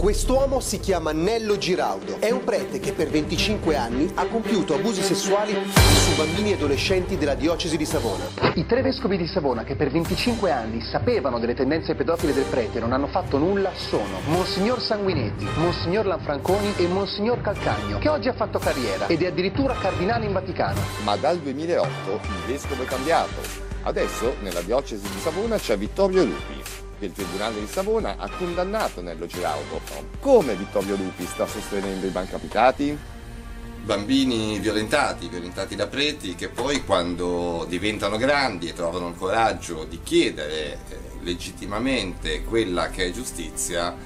[0.00, 2.20] Quest'uomo si chiama Nello Giraudo.
[2.20, 7.18] È un prete che per 25 anni ha compiuto abusi sessuali su bambini e adolescenti
[7.18, 8.24] della diocesi di Savona.
[8.54, 12.78] I tre vescovi di Savona che per 25 anni sapevano delle tendenze pedofile del prete
[12.78, 18.28] e non hanno fatto nulla sono Monsignor Sanguinetti, Monsignor Lanfranconi e Monsignor Calcagno, che oggi
[18.28, 20.80] ha fatto carriera ed è addirittura cardinale in Vaticano.
[21.04, 23.68] Ma dal 2008 il vescovo è cambiato.
[23.82, 26.59] Adesso nella diocesi di Savona c'è Vittorio Lupi
[27.00, 29.80] che il Tribunale di Savona ha condannato Nello Giraudo.
[30.20, 32.96] Come Vittorio Lupi sta sostenendo i bancapitati?
[33.82, 40.00] Bambini violentati, violentati da preti, che poi quando diventano grandi e trovano il coraggio di
[40.02, 43.96] chiedere eh, legittimamente quella che è giustizia,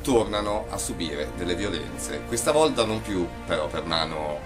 [0.00, 2.22] tornano a subire delle violenze.
[2.26, 4.38] Questa volta non più però per mano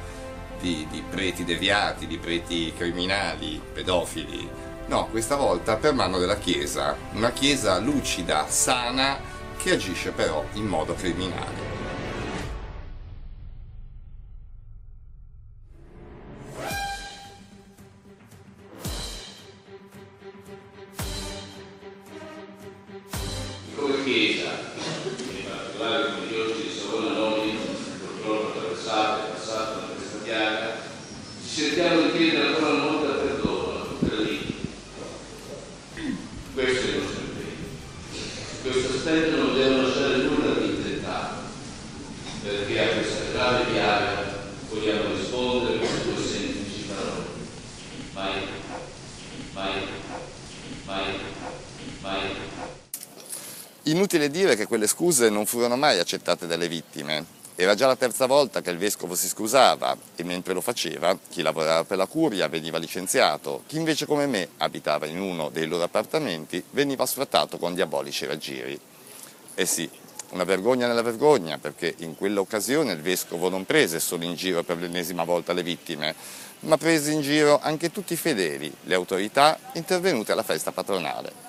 [0.60, 4.48] di, di preti deviati, di preti criminali, pedofili,
[4.86, 9.18] No, questa volta per mano della Chiesa, una Chiesa lucida, sana,
[9.56, 11.73] che agisce però in modo criminale.
[53.86, 57.42] Inutile dire che quelle scuse non furono mai accettate dalle vittime.
[57.54, 61.42] Era già la terza volta che il vescovo si scusava e mentre lo faceva chi
[61.42, 65.82] lavorava per la curia veniva licenziato, chi invece come me abitava in uno dei loro
[65.82, 68.80] appartamenti veniva sfrattato con diabolici raggiri.
[69.54, 69.88] Eh sì,
[70.30, 74.78] una vergogna nella vergogna perché in quell'occasione il vescovo non prese solo in giro per
[74.78, 76.14] l'ennesima volta le vittime,
[76.60, 81.43] ma prese in giro anche tutti i fedeli, le autorità intervenute alla festa patronale.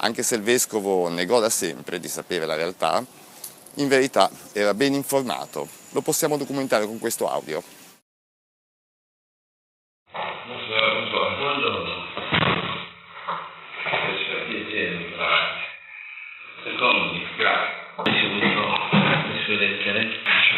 [0.00, 3.04] Anche se il vescovo negò da sempre di sapere la realtà,
[3.74, 5.68] in verità era ben informato.
[5.90, 7.62] Lo possiamo documentare con questo audio.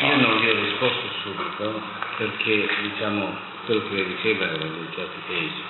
[0.02, 1.82] Io non gli ho risposto subito
[2.16, 3.36] perché, diciamo,
[3.66, 5.62] quello che diceva era di certi tesi.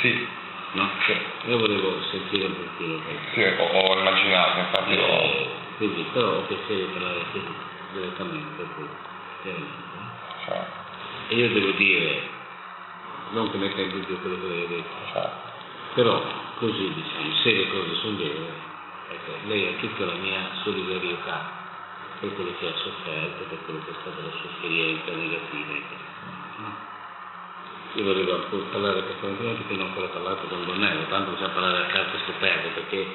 [0.00, 0.26] Sì,
[0.72, 0.90] No?
[1.06, 3.30] Cioè, io volevo sentire un pochino questo.
[3.32, 5.06] sì, ho, ho immaginato, infatti ho...
[5.06, 7.24] Eh, quindi, però ho piacere di parlare
[7.92, 8.64] direttamente
[9.42, 9.74] chiaramente.
[10.44, 10.66] Cioè,
[11.28, 12.22] E io devo dire,
[13.30, 15.30] non che metta in dubbio quello che lei ha detto, cioè,
[15.94, 16.22] però
[16.58, 18.52] così diciamo, se le cose sono vere,
[19.10, 21.64] ecco, lei ha tutta la mia solidarietà
[22.20, 25.74] per quello che ha sofferto, per quello che è stata la sua esperienza negativa.
[25.74, 26.85] ecco.
[27.94, 31.86] Io volevo parlare approfondimenti perché non ho ancora parlato con Donnello, tanto possiamo parlare a
[31.86, 33.06] carte scoperte perché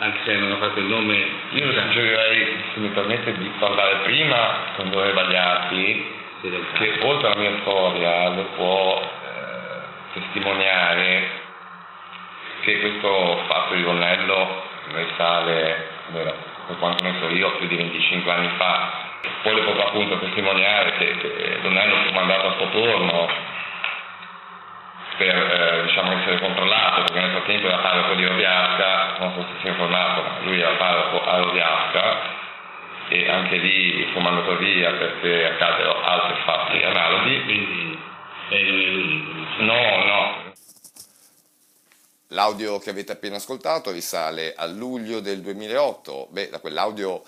[0.00, 4.72] anche se non ho fatto il nome io suggerirei, se mi permette, di parlare prima
[4.76, 11.28] con Dore Bagliati, sì, che oltre alla mia storia le può eh, testimoniare
[12.62, 16.34] che questo fatto di Donnello risale, allora,
[16.66, 19.08] per quanto ne so io, più di 25 anni fa.
[19.42, 23.28] Poi le potrò appunto testimoniare che, che Donnello fu mandato a Sottorno
[25.20, 29.60] per eh, diciamo essere controllato, perché nel frattempo era parroco di Roviasca, non so se
[29.60, 32.38] si è informato, ma lui era parroco a Roviasca
[33.10, 37.42] e anche lì fu mandato via perché accaddero altri fatti analoghi.
[37.44, 37.98] Quindi.
[39.58, 40.40] No, no,
[42.28, 46.28] L'audio che avete appena ascoltato risale a luglio del 2008.
[46.30, 47.22] Beh, da quell'audio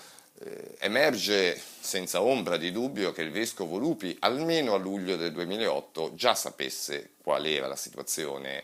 [0.79, 6.35] emerge senza ombra di dubbio che il vescovo Lupi, almeno a luglio del 2008, già
[6.35, 8.63] sapesse qual era la situazione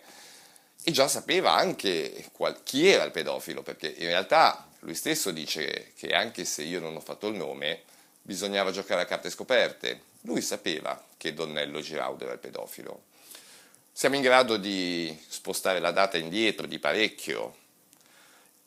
[0.83, 5.92] e già sapeva anche qual- chi era il pedofilo, perché in realtà lui stesso dice
[5.98, 7.83] che anche se io non ho fatto il nome,
[8.21, 10.01] bisognava giocare a carte scoperte.
[10.21, 13.03] Lui sapeva che Donnello Giraudo era il pedofilo.
[13.92, 17.56] Siamo in grado di spostare la data indietro di parecchio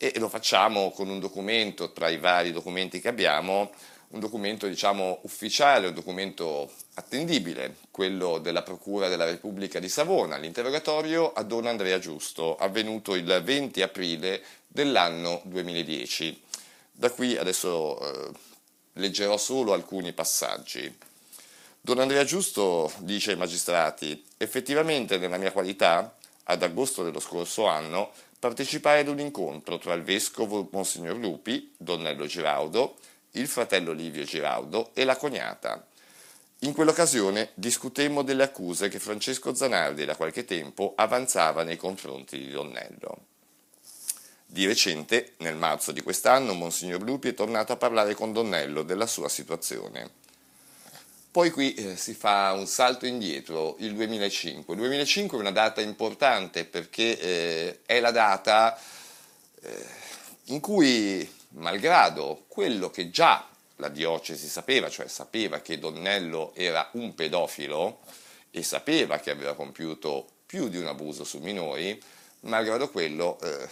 [0.02, 3.70] e lo facciamo con un documento tra i vari documenti che abbiamo,
[4.08, 11.32] un documento diciamo ufficiale, un documento attendibile, quello della Procura della Repubblica di Savona, l'interrogatorio
[11.32, 16.42] a Don Andrea Giusto, avvenuto il 20 aprile dell'anno 2010.
[16.90, 18.30] Da qui adesso eh,
[18.94, 20.92] leggerò solo alcuni passaggi.
[21.80, 26.12] Don Andrea Giusto dice ai magistrati, effettivamente nella mia qualità
[26.44, 32.26] ad agosto dello scorso anno, partecipai ad un incontro tra il vescovo Monsignor Lupi, Donnello
[32.26, 32.96] Giraudo,
[33.32, 35.86] il fratello Livio Giraudo e la cognata.
[36.60, 42.50] In quell'occasione discutemmo delle accuse che Francesco Zanardi da qualche tempo avanzava nei confronti di
[42.50, 43.26] Donnello.
[44.46, 49.06] Di recente, nel marzo di quest'anno, Monsignor Lupi è tornato a parlare con Donnello della
[49.06, 50.21] sua situazione.
[51.32, 54.74] Poi qui eh, si fa un salto indietro, il 2005.
[54.74, 58.78] Il 2005 è una data importante perché eh, è la data
[59.62, 59.86] eh,
[60.48, 67.14] in cui, malgrado quello che già la diocesi sapeva, cioè sapeva che Donnello era un
[67.14, 68.00] pedofilo
[68.50, 71.98] e sapeva che aveva compiuto più di un abuso su minori,
[72.40, 73.68] malgrado quello eh,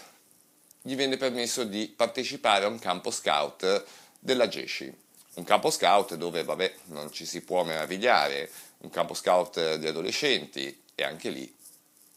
[0.81, 3.85] gli venne permesso di partecipare a un campo scout
[4.19, 5.09] della GESCI
[5.41, 8.51] un campo scout dove, vabbè, non ci si può meravigliare,
[8.81, 11.53] un campo scout di adolescenti e anche lì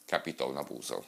[0.06, 1.06] capitò un abuso.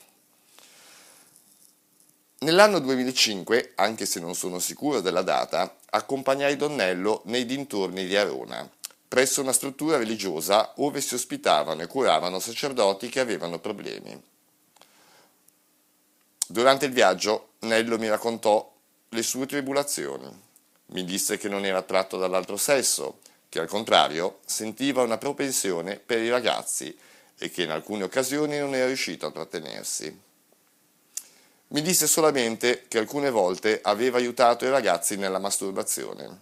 [2.39, 8.69] Nell'anno 2005, anche se non sono sicuro della data, accompagnai Donnello nei dintorni di Arona,
[9.07, 14.21] presso una struttura religiosa dove si ospitavano e curavano sacerdoti che avevano problemi.
[16.47, 18.71] Durante il viaggio, Nello mi raccontò
[19.09, 20.44] le sue tribulazioni.
[20.87, 26.19] Mi disse che non era attratto dall'altro sesso, che al contrario sentiva una propensione per
[26.19, 26.95] i ragazzi
[27.37, 30.21] e che in alcune occasioni non era riuscito a trattenersi.
[31.67, 36.41] Mi disse solamente che alcune volte aveva aiutato i ragazzi nella masturbazione.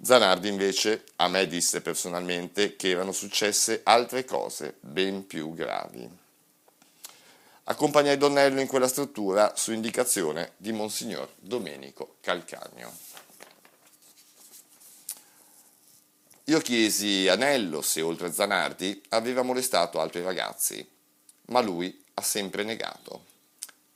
[0.00, 6.08] Zanardi invece a me disse personalmente che erano successe altre cose ben più gravi.
[7.64, 13.07] Accompagnai Donnello in quella struttura su indicazione di Monsignor Domenico Calcagno.
[16.48, 20.86] Io chiesi a Nello se oltre a Zanardi aveva molestato altri ragazzi,
[21.48, 23.24] ma lui ha sempre negato.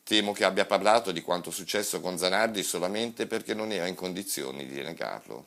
[0.05, 4.67] Temo che abbia parlato di quanto successo con Zanardi solamente perché non era in condizioni
[4.67, 5.47] di negarlo.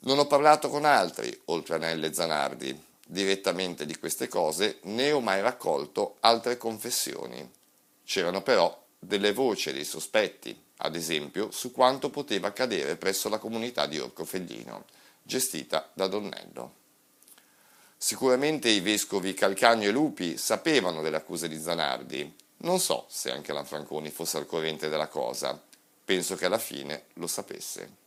[0.00, 5.12] Non ho parlato con altri, oltre a Nello e Zanardi, direttamente di queste cose, né
[5.12, 7.46] ho mai raccolto altre confessioni.
[8.06, 13.86] C'erano però delle voci dei sospetti, ad esempio su quanto poteva accadere presso la comunità
[13.86, 14.84] di Orco Fellino,
[15.22, 16.82] gestita da Donnello.
[17.96, 23.52] Sicuramente i vescovi Calcagno e Lupi sapevano delle accuse di Zanardi, non so se anche
[23.52, 25.60] Lanfranconi fosse al corrente della cosa,
[26.04, 28.02] penso che alla fine lo sapesse.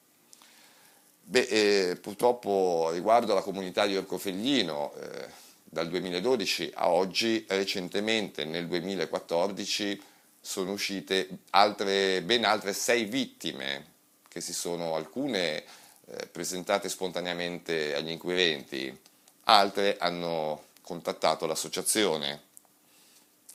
[1.24, 1.48] Beh,
[1.90, 5.28] eh, purtroppo riguardo alla comunità di Orcofellino, eh,
[5.64, 10.02] dal 2012 a oggi, recentemente nel 2014,
[10.48, 13.96] sono uscite altre, ben altre sei vittime,
[14.30, 15.62] che si sono alcune
[16.06, 18.98] eh, presentate spontaneamente agli inquirenti,
[19.44, 22.44] altre hanno contattato l'associazione.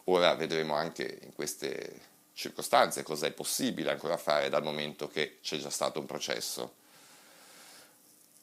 [0.05, 2.01] Ora vedremo anche in queste
[2.35, 6.75] circostanze cosa è possibile ancora fare dal momento che c'è già stato un processo.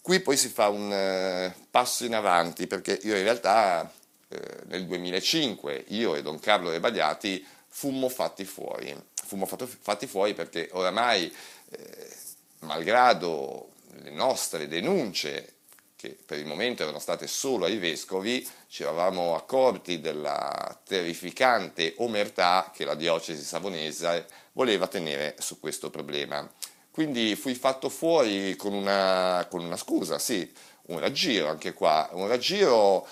[0.01, 3.94] Qui poi si fa un eh, passo in avanti perché io in realtà
[4.28, 8.95] eh, nel 2005 io e Don Carlo Rebagliati fummo fatti fuori.
[9.13, 11.33] Fummo fatti fuori perché oramai,
[11.69, 12.16] eh,
[12.60, 13.69] malgrado
[14.01, 15.54] le nostre denunce,
[15.95, 22.72] che per il momento erano state solo ai vescovi, ci eravamo accorti della terrificante omertà
[22.74, 26.50] che la diocesi savonese voleva tenere su questo problema.
[26.89, 30.50] Quindi fui fatto fuori con una, con una scusa, sì,
[30.84, 33.05] un raggiro anche qua, un raggiro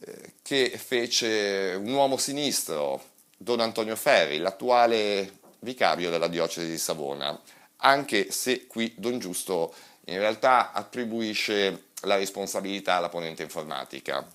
[0.00, 3.02] eh, che fece un uomo sinistro,
[3.40, 7.40] Don Antonio Ferri, l'attuale vicario della diocesi di Savona,
[7.76, 9.72] anche se qui Don Giusto
[10.06, 14.26] in realtà attribuisce la responsabilità alla ponente informatica.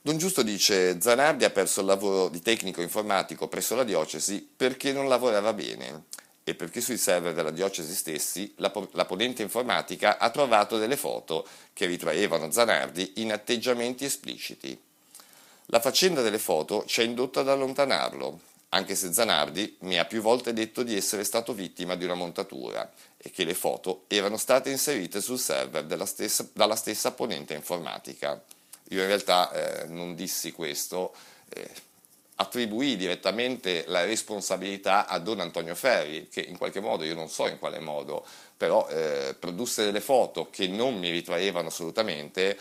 [0.00, 4.92] Don Giusto dice Zanardi ha perso il lavoro di tecnico informatico presso la diocesi perché
[4.92, 6.04] non lavorava bene
[6.42, 11.46] e perché sui server della diocesi stessi la, la ponente informatica ha trovato delle foto
[11.72, 14.86] che ritraevano Zanardi in atteggiamenti espliciti.
[15.70, 20.22] La faccenda delle foto ci ha indotto ad allontanarlo, anche se Zanardi mi ha più
[20.22, 24.70] volte detto di essere stato vittima di una montatura e che le foto erano state
[24.70, 28.42] inserite sul server stessa, dalla stessa ponente informatica.
[28.90, 31.14] Io in realtà eh, non dissi questo,
[31.50, 31.68] eh,
[32.36, 37.46] attribuì direttamente la responsabilità a Don Antonio Ferri, che in qualche modo, io non so
[37.46, 38.24] in quale modo,
[38.56, 42.58] però eh, produsse delle foto che non mi ritraevano assolutamente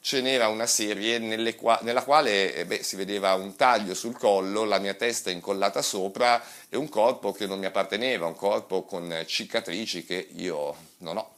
[0.00, 4.64] ce n'era una serie qua- nella quale eh beh, si vedeva un taglio sul collo,
[4.64, 9.24] la mia testa incollata sopra e un corpo che non mi apparteneva, un corpo con
[9.26, 11.34] cicatrici che io non ho.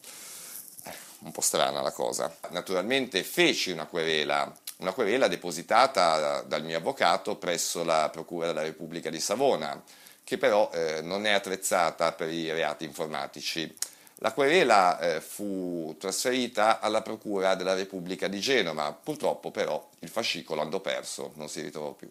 [0.85, 2.35] Eh, un po' strana la cosa.
[2.51, 4.53] Naturalmente feci una querela
[4.83, 9.81] una querela depositata dal mio avvocato presso la Procura della Repubblica di Savona,
[10.25, 13.73] che però eh, non è attrezzata per i reati informatici.
[14.23, 20.61] La querela eh, fu trasferita alla Procura della Repubblica di Genova, purtroppo però il fascicolo
[20.61, 22.09] andò perso, non si ritrovò più.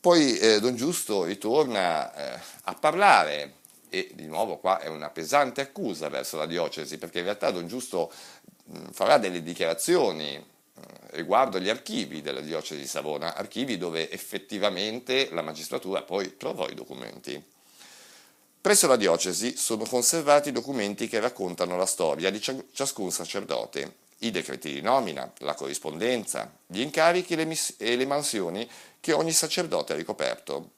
[0.00, 3.56] Poi eh, Don Giusto ritorna eh, a parlare
[3.90, 7.66] e di nuovo qua è una pesante accusa verso la diocesi perché in realtà Don
[7.66, 8.10] Giusto
[8.64, 10.42] mh, farà delle dichiarazioni
[11.10, 16.74] riguardo gli archivi della diocesi di Savona, archivi dove effettivamente la magistratura poi trovò i
[16.74, 17.52] documenti.
[18.64, 24.72] Presso la diocesi sono conservati documenti che raccontano la storia di ciascun sacerdote, i decreti
[24.72, 27.34] di nomina, la corrispondenza, gli incarichi
[27.76, 28.66] e le mansioni
[29.00, 30.70] che ogni sacerdote ha ricoperto.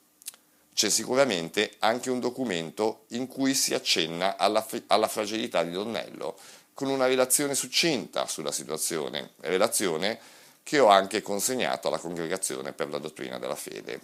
[0.74, 6.36] C'è sicuramente anche un documento in cui si accenna alla, alla fragilità di Donnello,
[6.74, 10.18] con una relazione succinta sulla situazione, relazione
[10.64, 14.00] che ho anche consegnato alla Congregazione per la Dottrina della Fede.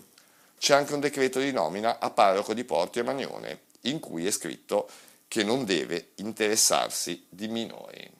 [0.56, 4.30] C'è anche un decreto di nomina a parroco di Porti e Magnone, in cui è
[4.30, 4.88] scritto
[5.28, 8.10] che non deve interessarsi di minori.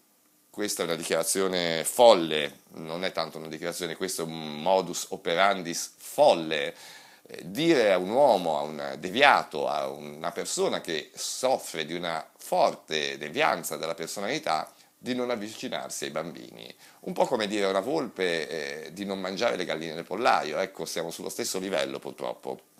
[0.48, 5.94] Questa è una dichiarazione folle, non è tanto una dichiarazione, questo è un modus operandis
[5.96, 6.74] folle.
[7.22, 12.26] Eh, dire a un uomo, a un deviato, a una persona che soffre di una
[12.36, 16.74] forte devianza della personalità, di non avvicinarsi ai bambini.
[17.00, 20.58] Un po' come dire a una volpe eh, di non mangiare le galline del pollaio,
[20.58, 22.71] ecco, siamo sullo stesso livello purtroppo.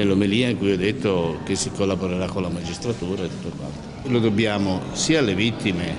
[0.00, 4.08] Nell'omelia in cui ho detto che si collaborerà con la magistratura e tutto quanto.
[4.08, 5.94] Lo dobbiamo sia alle vittime,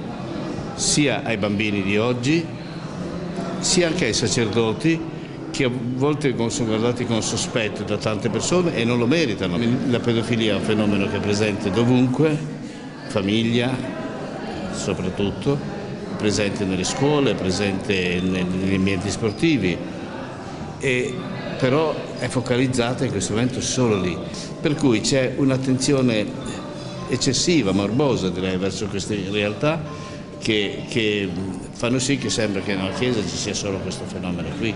[0.74, 2.43] sia ai bambini di oggi,
[3.60, 5.00] sia anche ai sacerdoti
[5.51, 9.60] che a volte sono guardati con sospetto da tante persone e non lo meritano.
[9.89, 12.36] La pedofilia è un fenomeno che è presente dovunque,
[13.08, 14.00] famiglia
[14.74, 15.60] soprattutto,
[16.17, 19.77] presente nelle scuole, presente negli ambienti sportivi
[20.79, 21.13] e
[21.62, 24.18] però è focalizzata in questo momento solo lì,
[24.60, 26.25] per cui c'è un'attenzione
[27.08, 29.80] eccessiva, morbosa direi, verso queste realtà
[30.39, 31.30] che, che,
[31.74, 34.74] fanno sì che sembra che nella Chiesa ci sia solo questo fenomeno qui.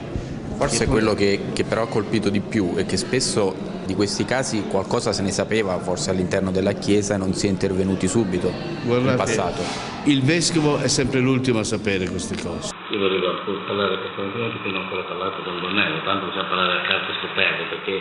[0.57, 4.65] Forse quello che, che però ha colpito di più è che spesso di questi casi
[4.69, 8.51] qualcosa se ne sapeva forse all'interno della Chiesa e non si è intervenuti subito
[8.85, 9.61] Guardate, in passato.
[10.03, 12.74] Il Vescovo è sempre l'ultimo a sapere queste cose.
[12.95, 13.27] Io volevo
[13.67, 17.11] parlare per contenuti che non ho ancora parlato con Bonnello, tanto possiamo parlare a carte
[17.19, 17.99] scoperte perché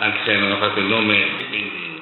[0.00, 2.00] anche se non ha fatto il nome, quindi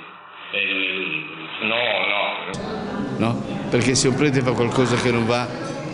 [0.52, 1.32] lei non è l'unico.
[1.66, 3.18] No, no.
[3.18, 3.68] No?
[3.68, 5.48] Perché se un prete fa qualcosa che non va,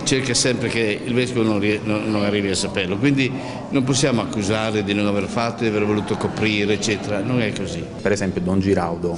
[0.04, 2.98] cerca sempre che il vescovo non, non, non, arrivi a saperlo.
[2.98, 3.32] Quindi
[3.70, 7.20] non possiamo accusare di non aver fatto, di aver voluto coprire, eccetera.
[7.20, 7.82] Non è così.
[8.02, 9.16] Per esempio Don Giraudo,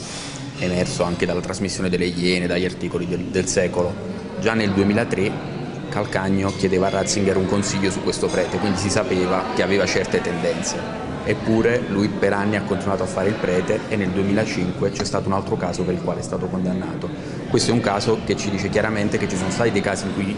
[0.60, 3.92] emerso anche dalla trasmissione delle Iene, dagli articoli del, del secolo,
[4.38, 5.58] già nel 2003
[5.90, 10.22] Calcagno chiedeva a Ratzinger un consiglio su questo prete, quindi si sapeva che aveva certe
[10.22, 11.08] tendenze.
[11.24, 15.28] Eppure lui per anni ha continuato a fare il prete e nel 2005 c'è stato
[15.28, 17.10] un altro caso per il quale è stato condannato.
[17.50, 20.14] Questo è un caso che ci dice chiaramente che ci sono stati dei casi in
[20.14, 20.34] cui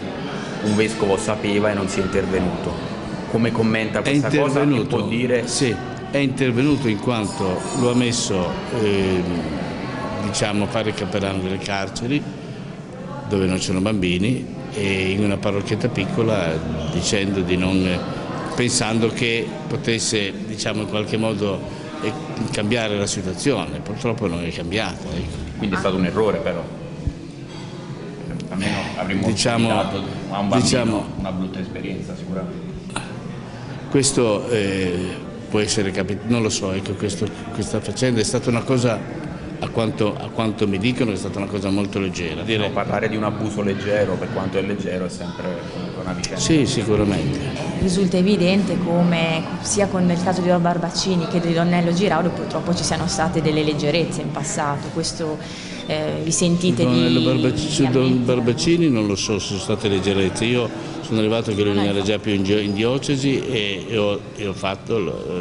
[0.63, 2.91] un vescovo sapeva e non si è intervenuto.
[3.31, 5.47] Come commenta questa cosa e può dire...
[5.47, 5.73] Sì,
[6.11, 9.23] è intervenuto in quanto lo ha messo eh,
[10.23, 12.21] diciamo, a fare il capellano delle carceri
[13.27, 16.57] dove non c'erano bambini in una parrocchietta piccola
[16.91, 17.99] dicendo di non,
[18.55, 21.59] pensando che potesse diciamo, in qualche modo
[22.01, 22.11] eh,
[22.51, 25.07] cambiare la situazione, purtroppo non è cambiata.
[25.15, 25.37] Ecco.
[25.57, 26.63] Quindi è stato un errore però?
[28.49, 32.71] Almeno avremmo diciamo, a un bambino diciamo, una brutta esperienza sicuramente.
[33.89, 35.15] Questo eh,
[35.49, 38.99] può essere capitato, non lo so, ecco, questo, questa faccenda è stata una cosa
[39.63, 42.41] a quanto, a quanto, mi dicono è stata una cosa molto leggera.
[42.41, 42.67] Dire...
[42.67, 45.57] No, parlare di un abuso leggero, per quanto è leggero, è sempre
[46.01, 46.39] una vicenda.
[46.39, 47.39] Sì, sicuramente.
[47.79, 52.75] Risulta evidente come sia con il caso di Don Barbaccini che di Donnello Giraudo purtroppo
[52.75, 54.89] ci siano state delle leggerezze in passato.
[54.93, 55.37] Questo
[55.85, 57.25] eh, vi sentite Donnello di...
[57.25, 57.57] Barbac...
[57.57, 60.43] Su Don Barbaccini non lo so se sono state leggerezze.
[60.43, 60.69] Io
[61.01, 64.45] sono arrivato che lui non era già più in, in diocesi e, e, ho, e
[64.45, 64.99] ho fatto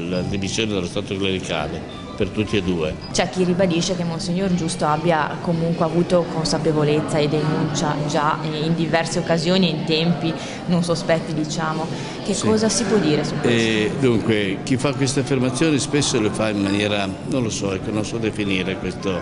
[0.09, 2.95] la divisione dello Stato clericale per tutti e due.
[3.13, 9.19] C'è chi ribadisce che Monsignor Giusto abbia comunque avuto consapevolezza e denuncia già in diverse
[9.19, 10.33] occasioni e in tempi
[10.67, 11.87] non sospetti diciamo.
[12.25, 12.47] Che sì.
[12.47, 13.49] cosa si può dire su questo?
[13.49, 17.91] E dunque chi fa queste affermazioni spesso le fa in maniera, non lo so, ecco,
[17.91, 19.21] non so definire questo,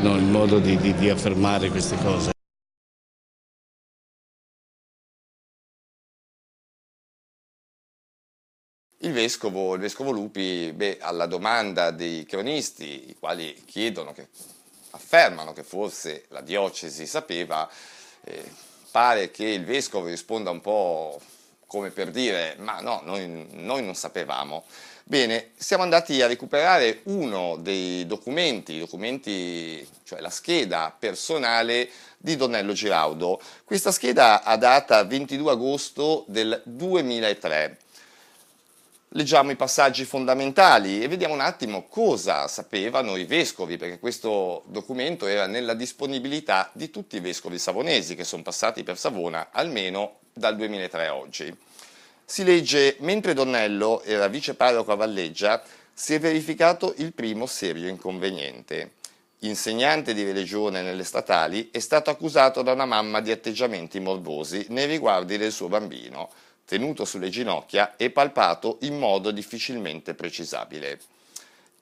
[0.00, 2.34] no, il modo di, di, di affermare queste cose.
[9.00, 14.28] Il vescovo, il vescovo Lupi, beh, alla domanda dei cronisti, i quali chiedono che
[14.92, 17.68] affermano che forse la diocesi sapeva,
[18.24, 18.42] eh,
[18.90, 21.20] pare che il vescovo risponda un po'
[21.66, 24.64] come per dire ma no, noi, noi non sapevamo.
[25.04, 32.72] Bene, siamo andati a recuperare uno dei documenti, documenti, cioè la scheda personale di Donnello
[32.72, 33.40] Giraudo.
[33.62, 37.78] Questa scheda ha data 22 agosto del 2003.
[39.16, 45.26] Leggiamo i passaggi fondamentali e vediamo un attimo cosa sapevano i vescovi, perché questo documento
[45.26, 50.54] era nella disponibilità di tutti i vescovi savonesi che sono passati per Savona almeno dal
[50.54, 51.56] 2003 a oggi.
[52.26, 55.62] Si legge, mentre Donnello era viceparroco a Valleggia,
[55.94, 58.96] si è verificato il primo serio inconveniente.
[59.40, 64.84] Insegnante di religione nelle statali, è stato accusato da una mamma di atteggiamenti morbosi nei
[64.84, 66.28] riguardi del suo bambino,
[66.66, 71.00] tenuto sulle ginocchia e palpato in modo difficilmente precisabile.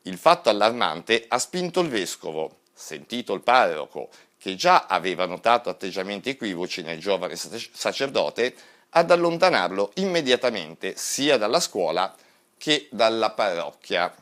[0.03, 6.29] Il fatto allarmante ha spinto il vescovo, sentito il parroco, che già aveva notato atteggiamenti
[6.29, 8.55] equivoci nel giovane sacerdote,
[8.91, 12.15] ad allontanarlo immediatamente sia dalla scuola
[12.59, 14.15] che dalla parrocchia.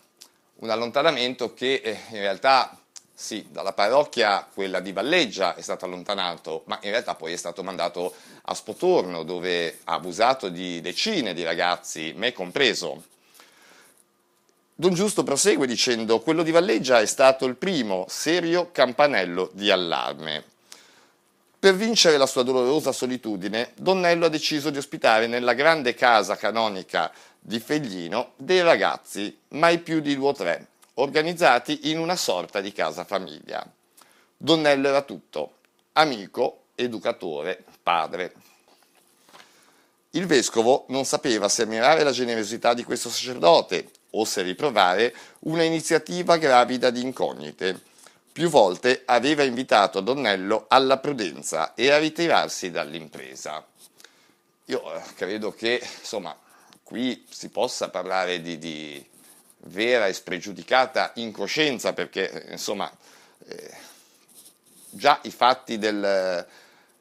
[0.57, 2.79] Un allontanamento che eh, in realtà
[3.23, 7.63] sì, dalla parrocchia, quella di Valleggia, è stato allontanato, ma in realtà poi è stato
[7.63, 8.13] mandato
[8.43, 13.05] a Spotorno, dove ha abusato di decine di ragazzi, me compreso.
[14.75, 20.43] Don Giusto prosegue dicendo: Quello di Valleggia è stato il primo serio campanello di allarme.
[21.61, 27.13] Per vincere la sua dolorosa solitudine, Donnello ha deciso di ospitare nella grande casa canonica
[27.39, 32.73] di Feglino dei ragazzi, mai più di due o tre, organizzati in una sorta di
[32.73, 33.65] casa famiglia.
[34.37, 35.59] Donnello era tutto,
[35.93, 38.35] amico, educatore, padre.
[40.11, 45.63] Il vescovo non sapeva se ammirare la generosità di questo sacerdote o se riprovare una
[45.63, 47.91] iniziativa gravida di incognite
[48.33, 53.65] più volte aveva invitato Donnello alla prudenza e a ritirarsi dall'impresa.
[54.67, 56.35] Io eh, credo che, insomma,
[56.83, 59.07] qui si possa parlare di, di
[59.67, 62.91] vera e spregiudicata incoscienza perché, insomma,
[63.47, 63.71] eh,
[64.91, 66.47] già i fatti del,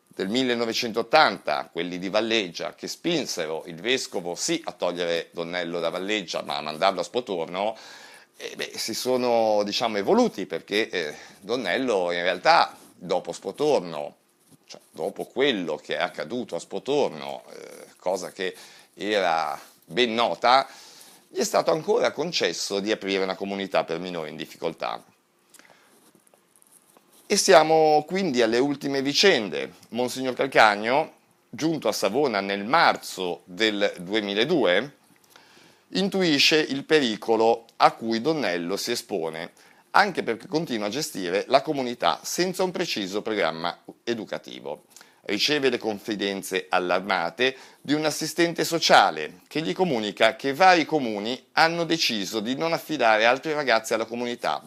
[0.07, 6.43] del 1980, quelli di Valleggia, che spinsero il vescovo sì a togliere Donnello da Valleggia,
[6.43, 7.77] ma a mandarlo a Spotorno,
[8.37, 14.15] eh, beh, si sono diciamo, evoluti perché eh, Donnello in realtà dopo Spotorno,
[14.65, 18.55] cioè, dopo quello che è accaduto a Spotorno, eh, cosa che
[18.93, 20.67] era ben nota,
[21.33, 25.01] gli è stato ancora concesso di aprire una comunità per minori in difficoltà.
[27.25, 29.75] E siamo quindi alle ultime vicende.
[29.91, 31.13] Monsignor Calcagno,
[31.49, 34.95] giunto a Savona nel marzo del 2002,
[35.93, 39.53] intuisce il pericolo a cui Donnello si espone,
[39.91, 44.83] anche perché continua a gestire la comunità senza un preciso programma educativo.
[45.31, 51.85] Riceve le confidenze allarmate di un assistente sociale che gli comunica che vari comuni hanno
[51.85, 54.61] deciso di non affidare altri ragazzi alla comunità.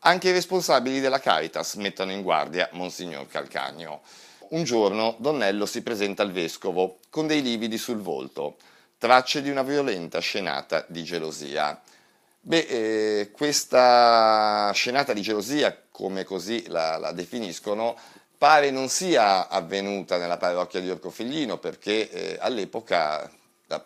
[0.00, 4.02] Anche i responsabili della Caritas mettono in guardia Monsignor Calcagno.
[4.50, 8.58] Un giorno Donnello si presenta al vescovo con dei lividi sul volto
[8.98, 11.82] tracce di una violenta scenata di gelosia.
[12.42, 17.98] Beh, eh, questa scenata di gelosia, come così la, la, definiscono,
[18.38, 23.30] pare non sia avvenuta nella parrocchia di Orcofiglino perché eh, all'epoca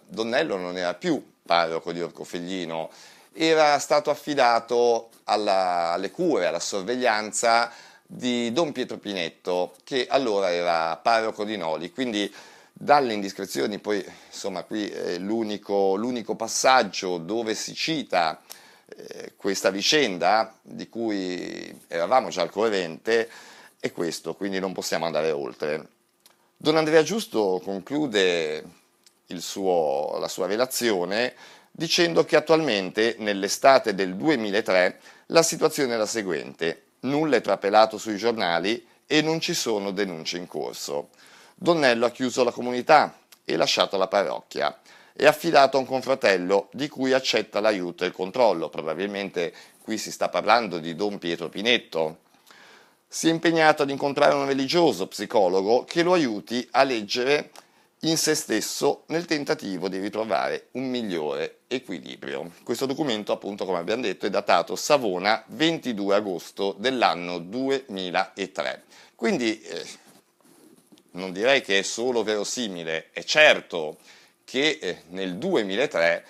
[0.07, 2.91] Donnello non era più parroco di Orcofiglino,
[3.33, 7.73] era stato affidato alla, alle cure, alla sorveglianza
[8.07, 12.33] di Don Pietro Pinetto, che allora era parroco di Noli, quindi
[12.73, 18.41] dalle indiscrezioni, poi insomma qui è l'unico, l'unico passaggio dove si cita
[18.87, 23.29] eh, questa vicenda di cui eravamo già al corrente
[23.81, 25.89] è questo, quindi non possiamo andare oltre.
[26.57, 28.65] Don Andrea Giusto conclude
[29.39, 31.35] suo, la sua relazione
[31.71, 38.17] dicendo che attualmente nell'estate del 2003 la situazione è la seguente, nulla è trapelato sui
[38.17, 41.09] giornali e non ci sono denunce in corso.
[41.55, 44.79] Donnello ha chiuso la comunità e lasciato la parrocchia.
[45.13, 48.69] È affidato a un confratello di cui accetta l'aiuto e il controllo.
[48.69, 52.19] Probabilmente qui si sta parlando di Don Pietro Pinetto.
[53.13, 57.51] Si è impegnato ad incontrare un religioso psicologo che lo aiuti a leggere
[58.03, 62.53] in se stesso nel tentativo di ritrovare un migliore equilibrio.
[62.63, 68.85] Questo documento, appunto, come abbiamo detto, è datato Savona 22 agosto dell'anno 2003.
[69.17, 69.85] Quindi eh,
[71.15, 73.97] non direi che è solo verosimile, è certo
[74.45, 76.25] che eh, nel 2003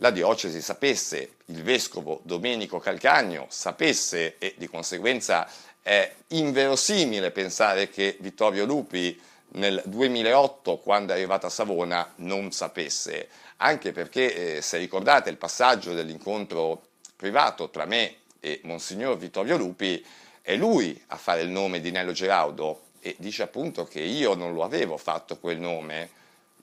[0.00, 5.48] la diocesi sapesse, il vescovo Domenico Calcagno sapesse e di conseguenza
[5.88, 9.18] è inverosimile pensare che Vittorio Lupi
[9.52, 15.38] nel 2008, quando è arrivato a Savona, non sapesse, anche perché eh, se ricordate il
[15.38, 20.04] passaggio dell'incontro privato tra me e Monsignor Vittorio Lupi,
[20.42, 24.52] è lui a fare il nome di Nello Geraudo e dice appunto che io non
[24.52, 26.10] lo avevo fatto quel nome.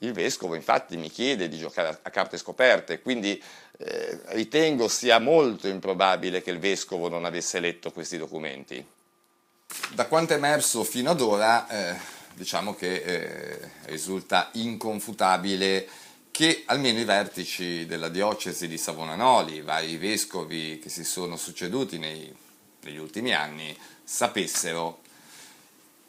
[0.00, 3.42] Il vescovo infatti mi chiede di giocare a carte scoperte, quindi
[3.78, 8.94] eh, ritengo sia molto improbabile che il vescovo non avesse letto questi documenti.
[9.96, 11.98] Da quanto è emerso fino ad ora, eh,
[12.34, 15.88] diciamo che eh, risulta inconfutabile
[16.30, 21.96] che almeno i vertici della diocesi di Savonanoli, i vari vescovi che si sono succeduti
[21.96, 22.30] nei,
[22.82, 23.74] negli ultimi anni,
[24.04, 25.00] sapessero.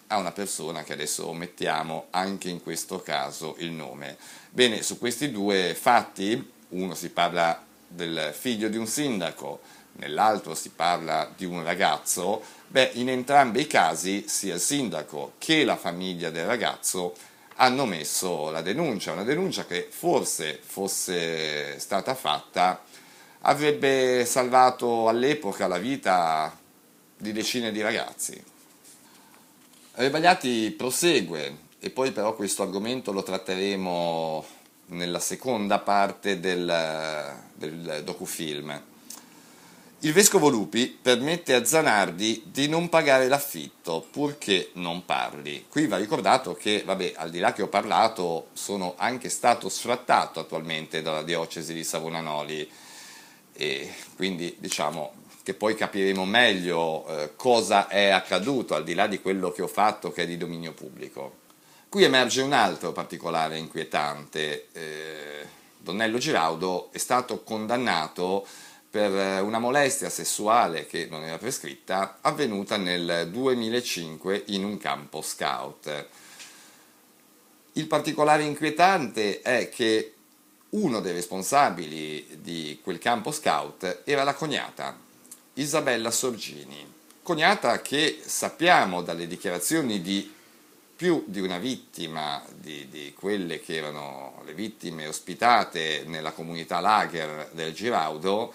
[0.07, 4.17] a una persona che adesso omettiamo anche in questo caso il nome.
[4.51, 9.61] Bene, su questi due fatti uno si parla del figlio di un sindaco,
[9.93, 15.63] nell'altro si parla di un ragazzo, beh, in entrambi i casi sia il sindaco che
[15.63, 17.15] la famiglia del ragazzo
[17.57, 22.83] hanno messo la denuncia, una denuncia che forse fosse stata fatta
[23.41, 26.57] avrebbe salvato all'epoca la vita
[27.17, 28.43] di decine di ragazzi.
[29.93, 34.45] Rebagliati prosegue e poi però questo argomento lo tratteremo
[34.87, 38.81] nella seconda parte del, del docufilm.
[39.99, 45.65] Il vescovo Lupi permette a Zanardi di non pagare l'affitto purché non parli.
[45.67, 50.39] Qui va ricordato che, vabbè, al di là che ho parlato, sono anche stato sfrattato
[50.39, 52.69] attualmente dalla diocesi di Savonanoli
[53.53, 59.21] e quindi diciamo che poi capiremo meglio eh, cosa è accaduto al di là di
[59.21, 61.43] quello che ho fatto che è di dominio pubblico.
[61.89, 64.67] Qui emerge un altro particolare inquietante.
[64.73, 68.45] Eh, Donnello Giraudo è stato condannato
[68.89, 76.07] per una molestia sessuale che non era prescritta avvenuta nel 2005 in un campo scout.
[77.73, 80.13] Il particolare inquietante è che
[80.69, 84.97] uno dei responsabili di quel campo scout era la cognata,
[85.55, 86.93] Isabella Sorgini.
[87.21, 90.34] Cognata che sappiamo dalle dichiarazioni di
[90.95, 97.49] più di una vittima di, di, quelle che erano le vittime ospitate nella comunità lager
[97.51, 98.53] del Giraudo,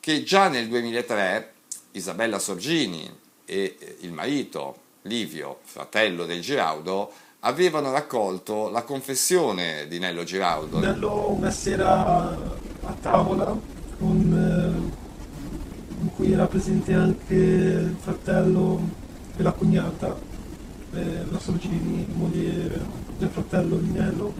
[0.00, 1.52] che già nel 2003
[1.92, 3.08] Isabella Sorgini
[3.44, 10.78] e il marito Livio, fratello del Giraudo, avevano raccolto la confessione di Nello Giraudo.
[10.78, 13.56] Nello una sera a tavola
[13.98, 18.80] con, eh, in cui era presente anche il fratello
[19.36, 20.25] e la cognata
[20.96, 22.80] eh, la Sorgini, moglie
[23.18, 24.34] del fratello di Nello,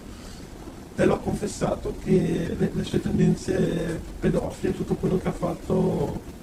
[0.94, 6.34] Nello ha confessato che le, le sue tendenze pedofile, tutto quello che ha fatto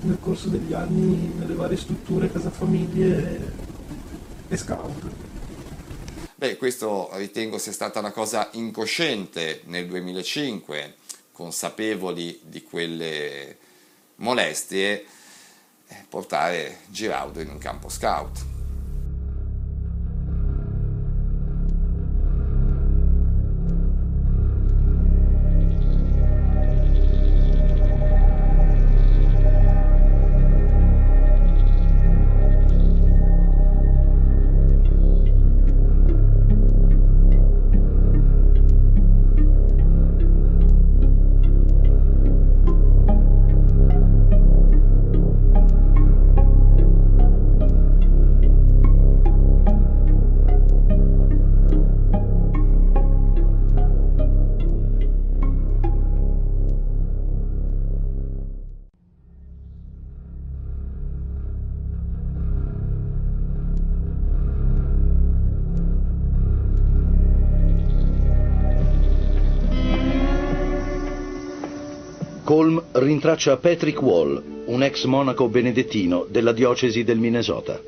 [0.00, 3.52] nel corso degli anni nelle varie strutture, casa famiglie
[4.48, 5.10] e scout.
[6.34, 10.94] Beh, questo ritengo sia stata una cosa incosciente nel 2005,
[11.32, 13.56] consapevoli di quelle
[14.16, 15.04] molestie,
[15.88, 18.57] eh, portare Giraudo in un campo scout.
[73.18, 77.80] Rintraccia Patrick Wall, un ex monaco benedettino della diocesi del Minnesota.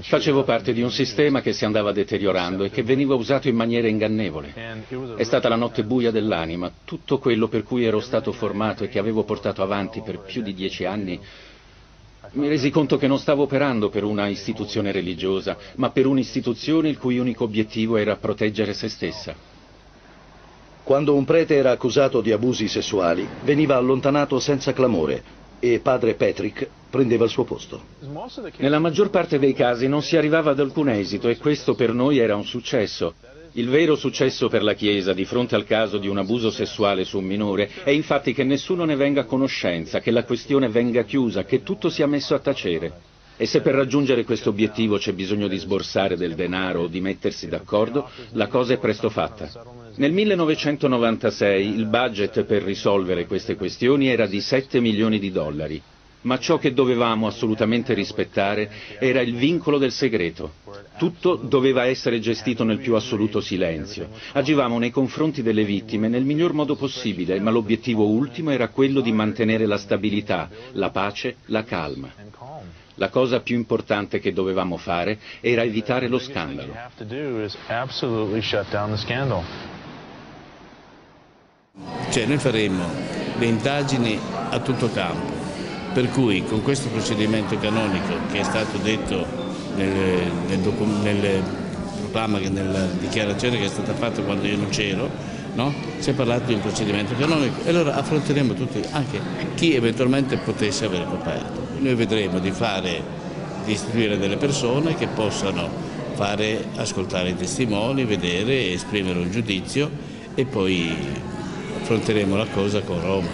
[0.00, 3.86] Facevo parte di un sistema che si andava deteriorando e che veniva usato in maniera
[3.86, 4.52] ingannevole.
[5.14, 8.98] È stata la notte buia dell'anima, tutto quello per cui ero stato formato e che
[8.98, 11.20] avevo portato avanti per più di dieci anni.
[12.32, 16.98] Mi resi conto che non stavo operando per una istituzione religiosa, ma per un'istituzione il
[16.98, 19.49] cui unico obiettivo era proteggere se stessa.
[20.82, 26.68] Quando un prete era accusato di abusi sessuali, veniva allontanato senza clamore e padre Patrick
[26.88, 27.82] prendeva il suo posto.
[28.56, 32.18] Nella maggior parte dei casi non si arrivava ad alcun esito e questo per noi
[32.18, 33.14] era un successo.
[33.54, 37.18] Il vero successo per la Chiesa di fronte al caso di un abuso sessuale su
[37.18, 41.44] un minore è infatti che nessuno ne venga a conoscenza, che la questione venga chiusa,
[41.44, 43.08] che tutto sia messo a tacere.
[43.36, 47.48] E se per raggiungere questo obiettivo c'è bisogno di sborsare del denaro o di mettersi
[47.48, 49.50] d'accordo, la cosa è presto fatta.
[49.96, 55.80] Nel 1996 il budget per risolvere queste questioni era di 7 milioni di dollari,
[56.22, 60.54] ma ciò che dovevamo assolutamente rispettare era il vincolo del segreto.
[60.98, 64.08] Tutto doveva essere gestito nel più assoluto silenzio.
[64.32, 69.12] Agivamo nei confronti delle vittime nel miglior modo possibile, ma l'obiettivo ultimo era quello di
[69.12, 72.12] mantenere la stabilità, la pace, la calma.
[72.94, 76.74] La cosa più importante che dovevamo fare era evitare lo scandalo.
[82.10, 82.82] Cioè noi faremo
[83.38, 84.18] le indagini
[84.50, 85.32] a tutto campo,
[85.94, 89.24] per cui con questo procedimento canonico che è stato detto
[89.76, 89.88] nel,
[90.48, 90.58] nel,
[91.02, 91.42] nel
[92.00, 95.08] proclama, nella dichiarazione che è stata fatta quando io non c'ero,
[95.54, 95.72] no?
[95.98, 99.20] si è parlato di un procedimento canonico e allora affronteremo tutti, anche
[99.54, 101.68] chi eventualmente potesse aver coperto.
[101.78, 103.00] Noi vedremo di, fare,
[103.64, 105.68] di istituire delle persone che possano
[106.14, 109.88] fare ascoltare i testimoni, vedere, esprimere un giudizio
[110.34, 111.28] e poi
[111.90, 113.28] affronteremo la cosa con Roma.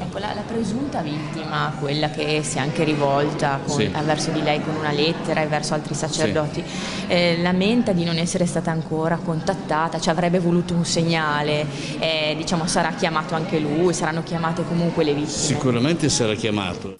[0.00, 3.86] Ecco, la, la, presunta vittima, quella che si è anche rivolta con, sì.
[4.04, 7.06] verso di lei con una lettera e verso altri sacerdoti, sì.
[7.06, 11.64] eh, lamenta di non essere stata ancora contattata, ci avrebbe voluto un segnale,
[12.00, 15.36] eh, diciamo sarà chiamato anche lui, saranno chiamate comunque le vittime.
[15.36, 16.98] Sicuramente sarà chiamato.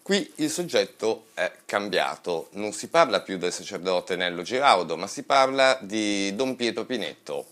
[0.00, 5.24] Qui il soggetto è cambiato, non si parla più del sacerdote Nello Giraudo, ma si
[5.24, 7.46] parla di Don Pietro Pinetto,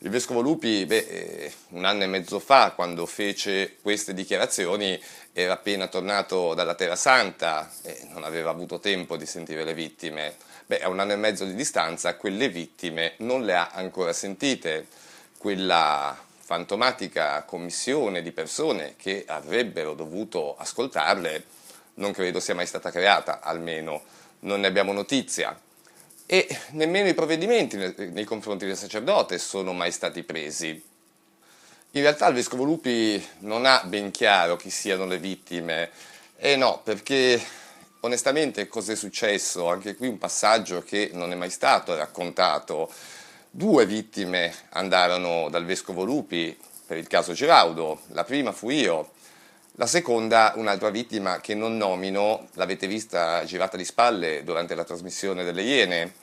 [0.00, 5.00] il vescovo Lupi, beh, eh, un anno e mezzo fa, quando fece queste dichiarazioni,
[5.32, 10.36] era appena tornato dalla Terra Santa e non aveva avuto tempo di sentire le vittime.
[10.66, 14.86] Beh, a un anno e mezzo di distanza quelle vittime non le ha ancora sentite.
[15.38, 21.44] Quella fantomatica commissione di persone che avrebbero dovuto ascoltarle
[21.94, 24.02] non credo sia mai stata creata, almeno
[24.40, 25.58] non ne abbiamo notizia
[26.26, 30.82] e nemmeno i provvedimenti nei confronti del sacerdote sono mai stati presi.
[31.92, 35.90] In realtà il vescovo Lupi non ha ben chiaro chi siano le vittime,
[36.36, 37.40] e no, perché
[38.00, 39.68] onestamente cosa è successo?
[39.68, 42.92] Anche qui un passaggio che non è mai stato raccontato.
[43.50, 49.12] Due vittime andarono dal vescovo Lupi per il caso Giraudo, la prima fu io,
[49.78, 55.44] la seconda un'altra vittima che non nomino, l'avete vista girata di spalle durante la trasmissione
[55.44, 56.14] delle Iene,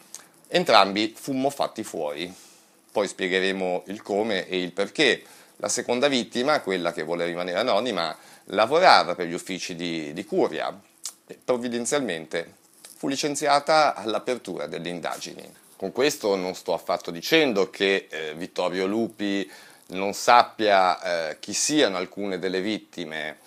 [0.47, 2.33] entrambi fummo fatti fuori.
[2.91, 5.23] Poi spiegheremo il come e il perché.
[5.57, 10.75] La seconda vittima, quella che vuole rimanere anonima, lavorava per gli uffici di, di curia
[11.27, 12.55] e provvidenzialmente
[12.97, 15.47] fu licenziata all'apertura delle indagini.
[15.75, 19.49] Con questo non sto affatto dicendo che eh, Vittorio Lupi
[19.87, 23.37] non sappia eh, chi siano alcune delle vittime,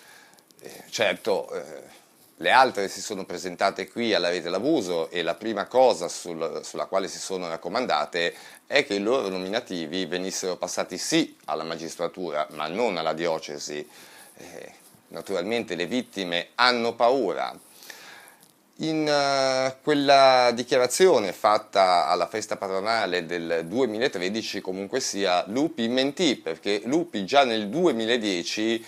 [0.89, 2.05] certo eh,
[2.37, 6.85] le altre si sono presentate qui alla rete l'abuso e la prima cosa sul, sulla
[6.85, 8.33] quale si sono raccomandate
[8.67, 13.87] è che i loro nominativi venissero passati sì alla magistratura ma non alla diocesi.
[14.37, 14.71] Eh,
[15.07, 17.57] naturalmente le vittime hanno paura.
[18.79, 26.81] In uh, quella dichiarazione fatta alla festa patronale del 2013 comunque sia Lupi mentì perché
[26.85, 28.85] Lupi già nel 2010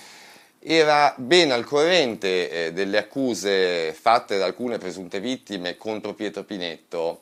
[0.60, 7.22] era ben al corrente eh, delle accuse fatte da alcune presunte vittime contro Pietro Pinetto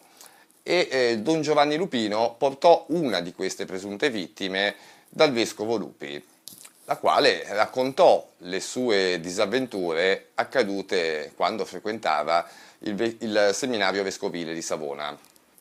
[0.63, 4.75] e eh, Don Giovanni Lupino portò una di queste presunte vittime
[5.07, 6.21] dal vescovo Lupi,
[6.85, 12.45] la quale raccontò le sue disavventure accadute quando frequentava
[12.79, 15.17] il, il seminario vescovile di Savona.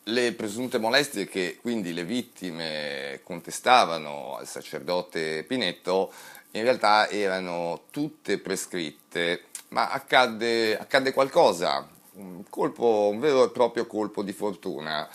[0.09, 6.13] Le presunte molestie che quindi le vittime contestavano al sacerdote Pinetto
[6.53, 13.87] in realtà erano tutte prescritte, ma accadde, accadde qualcosa, un, colpo, un vero e proprio
[13.87, 15.09] colpo di fortuna.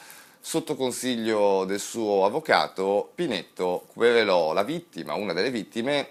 [0.43, 6.09] Sotto consiglio del suo avvocato, Pinetto querelò la vittima, una delle vittime,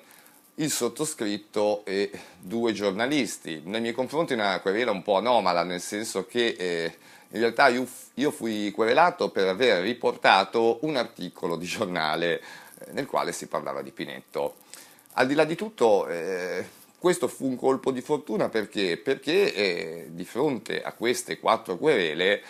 [0.61, 3.62] il sottoscritto e due giornalisti.
[3.64, 6.96] Nei miei confronti una querela un po' anomala, nel senso che eh,
[7.30, 13.06] in realtà io, io, fui querelato per aver riportato un articolo di giornale eh, nel
[13.06, 14.56] quale si parlava di Pinetto.
[15.14, 16.64] Al di là di tutto, eh,
[16.98, 22.42] questo fu un colpo di fortuna perché, perché eh, di fronte a queste quattro querele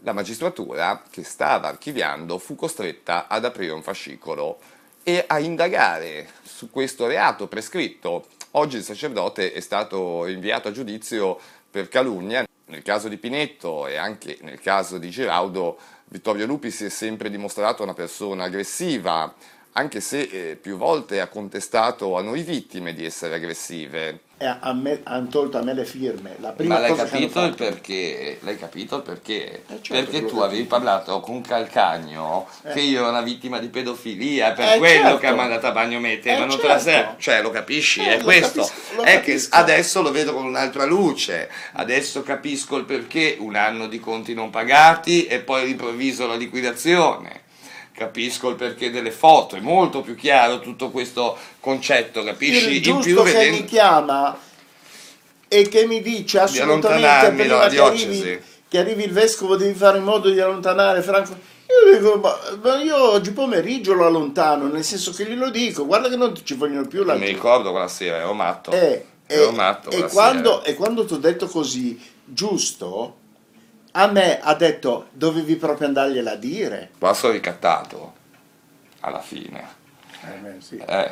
[0.00, 4.58] la magistratura che stava archiviando fu costretta ad aprire un fascicolo
[5.02, 8.26] e a indagare su questo reato prescritto.
[8.52, 11.38] Oggi il sacerdote è stato inviato a giudizio
[11.70, 12.44] per calunnia.
[12.66, 17.30] Nel caso di Pinetto e anche nel caso di Giraudo, Vittorio Lupi si è sempre
[17.30, 19.34] dimostrato una persona aggressiva,
[19.72, 24.20] anche se eh, più volte ha contestato a noi vittime di essere aggressive.
[24.36, 26.36] E hanno tolto a me le firme.
[26.40, 28.38] La prima Ma l'hai capito il perché?
[28.40, 29.62] L'hai capito il perché?
[29.68, 32.72] Eh certo perché tu avevi parlato con Calcagno eh.
[32.72, 35.18] che io ero una vittima di pedofilia, per eh quello certo.
[35.18, 36.66] che ha mandato a bagno mette, eh ma non certo.
[36.66, 37.04] te la sei...
[37.18, 38.00] Cioè lo capisci?
[38.00, 38.62] Eh, è questo.
[38.62, 39.48] Capisco, è capisco.
[39.50, 41.48] che adesso lo vedo con un'altra luce.
[41.74, 47.42] Adesso capisco il perché un anno di conti non pagati e poi all'improvviso la liquidazione
[47.92, 52.70] capisco il perché delle foto, è molto più chiaro tutto questo concetto, capisci?
[52.70, 53.56] Il giusto che vedendo...
[53.58, 54.38] mi chiama
[55.48, 60.04] e che mi dice assolutamente prima che arrivi, che arrivi, il vescovo devi fare in
[60.04, 61.36] modo di allontanare Franco.
[61.72, 66.16] Io dico, ma, io oggi pomeriggio lo allontano, nel senso che glielo dico, guarda che
[66.16, 67.14] non ci vogliono più la...
[67.14, 68.70] Mi ricordo quella sera, ero matto.
[68.72, 73.16] Eh, ero eh, matto e, quando, e quando ti ho detto così, giusto,
[73.92, 76.90] a me ha detto dovevi proprio andargliela a dire.
[76.98, 78.14] Qua sono ricattato,
[79.00, 79.80] alla fine.
[80.24, 80.76] Eh, beh, sì.
[80.76, 81.10] eh.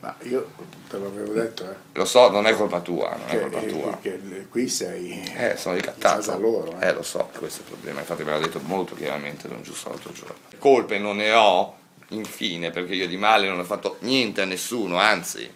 [0.00, 0.50] Ma io
[0.88, 1.74] te l'avevo detto, eh.
[1.92, 3.98] Lo so, non è colpa tua, non che, è colpa tua.
[4.02, 5.32] Che, che qui sei...
[5.34, 6.38] Eh, sono ricattato.
[6.38, 6.88] Loro, eh.
[6.88, 6.92] eh.
[6.92, 10.12] lo so, questo è il problema, infatti me l'ha detto molto chiaramente, non giusto l'altro
[10.12, 10.34] giorno.
[10.58, 11.74] Colpe non ne ho,
[12.08, 15.50] infine, perché io di male non ho fatto niente a nessuno, anzi,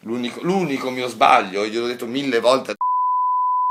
[0.00, 2.76] l'unico, l'unico mio sbaglio, gliel'ho detto mille volte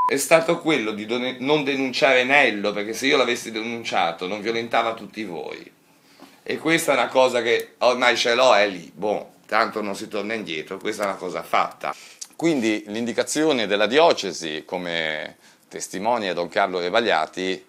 [0.09, 1.05] è stato quello di
[1.37, 5.71] non denunciare Nello, perché se io l'avessi denunciato non violentava tutti voi.
[6.41, 10.07] E questa è una cosa che ormai ce l'ho, è lì, boh, tanto non si
[10.07, 11.93] torna indietro, questa è una cosa fatta.
[12.35, 17.63] Quindi l'indicazione della diocesi come testimonia Don Carlo Revagliati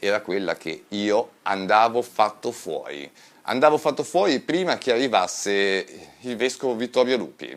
[0.00, 3.08] era quella che io andavo fatto fuori.
[3.42, 5.86] Andavo fatto fuori prima che arrivasse
[6.22, 7.56] il vescovo Vittorio Lupi,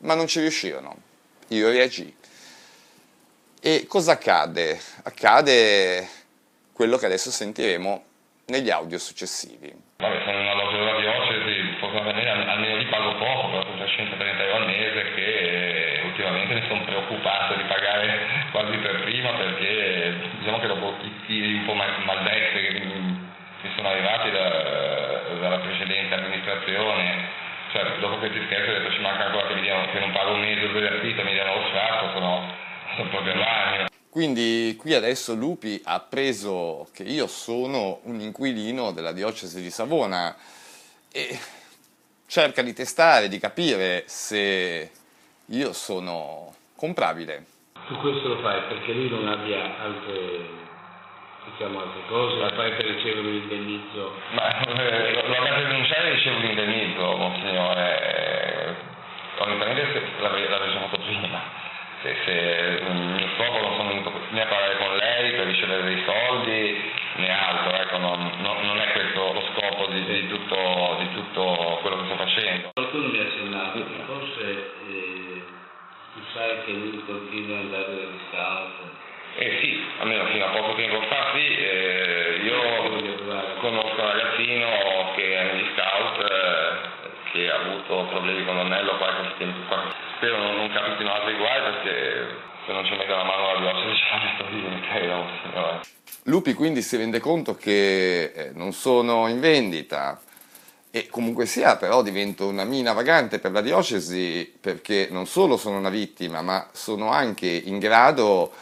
[0.00, 0.94] ma non ci riuscirono.
[1.48, 2.20] Io reagì.
[3.64, 4.74] E cosa accade?
[5.04, 6.02] Accade
[6.74, 8.02] quello che adesso sentiremo
[8.46, 9.70] negli audio successivi.
[10.02, 14.66] Vabbè, sono una della diocesi, fortunatamente almeno li pago poco, però sono 130 euro al
[14.66, 20.94] mese che ultimamente mi sono preoccupato di pagare quasi per prima perché diciamo che dopo
[21.00, 27.28] i tiri un po' maldestri che mi sono arrivati da, dalla precedente amministrazione,
[27.70, 30.40] cioè dopo questi scherzi ho detto ci manca ancora che, diano, che non pago un
[30.40, 32.70] mese o due di affitto, mi diano lo sfratto, sono
[34.12, 40.36] quindi qui adesso Lupi ha preso che io sono un inquilino della diocesi di Savona
[41.10, 41.38] e
[42.26, 44.90] cerca di testare, di capire se
[45.46, 47.46] io sono comprabile.
[47.86, 50.46] Tu questo lo fai perché lui non abbia altre,
[51.50, 54.12] diciamo, altre cose, lo fai per ricevere l'indennizzo?
[54.34, 58.00] Ma eh, lo andate a denunciare ricevo l'indennizzo, monsignore.
[58.00, 58.74] Eh,
[59.40, 61.61] onestamente l'avrei fatto prima
[62.02, 65.82] se, se il mio scopo non sono venuto né a parlare con lei per ricevere
[65.84, 70.96] dei soldi né altro, ecco, non, non, non, è questo lo scopo di, di, tutto,
[70.98, 72.70] di, tutto, quello che sto facendo.
[72.74, 75.42] Qualcuno mi ha accennato che forse eh,
[76.14, 79.00] Tu sai che lui continua ad andare agli scout?
[79.34, 82.60] Eh sì, almeno fino a poco tempo fa sì, eh, io
[83.60, 89.34] conosco un ragazzino che è negli scout eh, che ha avuto problemi con l'anello qualche
[89.38, 90.11] tempo fa.
[90.22, 92.26] Spero non, non capitino altri guai perché
[92.64, 95.80] se non ci mette la mano alla diocesi ce la metto via, credo, signore.
[96.26, 100.20] Lupi quindi si rende conto che eh, non sono in vendita
[100.92, 105.78] e comunque sia però divento una mina vagante per la diocesi perché non solo sono
[105.78, 108.52] una vittima ma sono anche in grado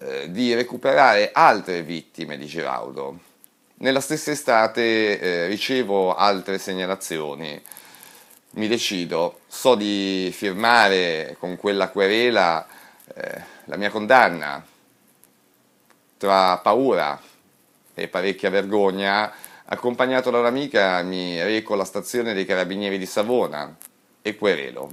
[0.00, 3.18] eh, di recuperare altre vittime di Giraudo.
[3.80, 7.62] Nella stessa estate eh, ricevo altre segnalazioni,
[8.52, 12.66] mi decido, so di firmare con quella querela
[13.14, 14.64] eh, la mia condanna
[16.16, 17.18] tra paura
[17.94, 19.32] e parecchia vergogna
[19.72, 23.72] Accompagnato da un'amica mi reco alla stazione dei carabinieri di Savona
[24.20, 24.90] e querelo.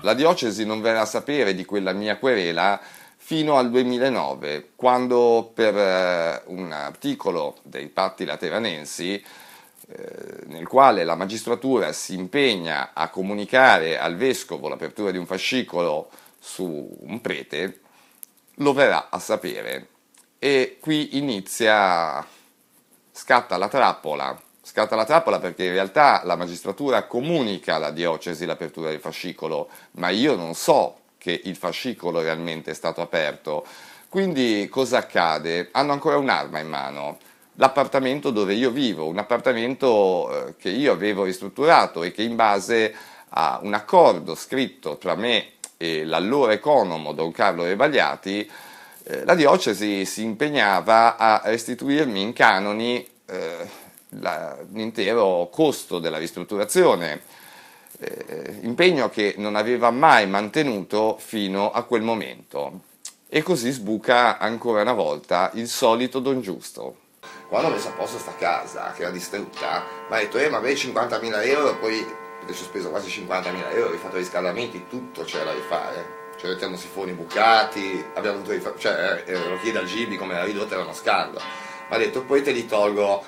[0.00, 2.80] La diocesi non verrà a sapere di quella mia querela
[3.30, 9.12] fino al 2009, quando per eh, un articolo dei Patti Lateranensi
[9.86, 16.10] eh, nel quale la magistratura si impegna a comunicare al vescovo l'apertura di un fascicolo
[16.40, 17.82] su un prete,
[18.54, 19.90] lo verrà a sapere.
[20.40, 22.26] E qui inizia,
[23.12, 28.88] scatta la trappola, scatta la trappola perché in realtà la magistratura comunica alla diocesi l'apertura
[28.88, 33.64] del fascicolo, ma io non so che il fascicolo realmente è stato aperto.
[34.08, 35.68] Quindi cosa accade?
[35.72, 37.18] Hanno ancora un'arma in mano,
[37.54, 42.94] l'appartamento dove io vivo, un appartamento eh, che io avevo ristrutturato e che in base
[43.28, 48.50] a un accordo scritto tra me e l'allora economo Don Carlo Rebagliati,
[49.04, 53.68] eh, la diocesi si impegnava a restituirmi in canoni eh,
[54.72, 57.22] l'intero costo della ristrutturazione,
[58.00, 62.80] eh, impegno che non aveva mai mantenuto fino a quel momento.
[63.28, 66.96] E così sbuca ancora una volta il solito Don Giusto.
[67.48, 70.56] Quando ho messo a posto sta casa, che era distrutta, mi ha detto, eh ma
[70.56, 72.04] avevi 50.000 euro, poi
[72.46, 76.18] ci ho speso quasi 50.000 euro, ho rifatto riscaldamenti, tutto c'era da rifare.
[76.36, 80.74] Cioè termosifoni bucati, abbiamo dovuto rifare, cioè eh, lo chiede al Gibi come era ridotta
[80.74, 81.44] era uno scandalo.
[81.88, 83.24] Mi ha detto poi te li tolgo,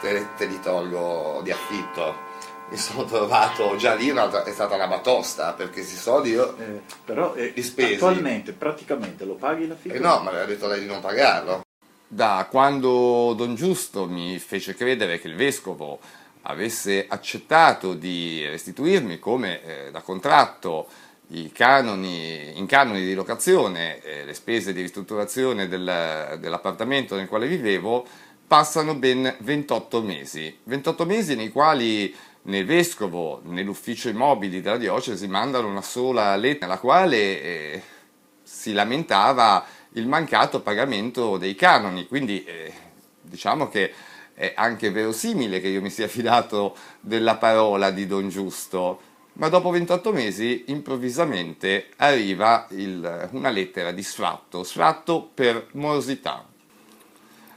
[0.00, 2.32] te, te li tolgo di affitto.
[2.74, 7.32] Mi sono trovato già lì, è stata una batosta perché si soldi io eh, però
[7.34, 7.54] eh.
[7.94, 9.94] Attualmente praticamente lo paghi l'affitto?
[9.94, 11.62] Eh no, ma aveva detto lei di non pagarlo.
[12.08, 16.00] Da quando Don Giusto mi fece credere che il vescovo
[16.42, 20.88] avesse accettato di restituirmi come eh, da contratto
[21.28, 27.46] i canoni, in canoni di locazione eh, le spese di ristrutturazione del, dell'appartamento nel quale
[27.46, 28.04] vivevo,
[28.48, 30.58] passano ben 28 mesi.
[30.64, 32.12] 28 mesi nei quali
[32.44, 37.82] nel vescovo, nell'ufficio immobili della diocesi, mandano una sola lettera nella quale eh,
[38.42, 42.06] si lamentava il mancato pagamento dei canoni.
[42.06, 42.72] Quindi eh,
[43.20, 43.92] diciamo che
[44.34, 49.70] è anche verosimile che io mi sia fidato della parola di Don Giusto, ma dopo
[49.70, 56.46] 28 mesi improvvisamente arriva il, una lettera di sfratto, sfratto per morosità.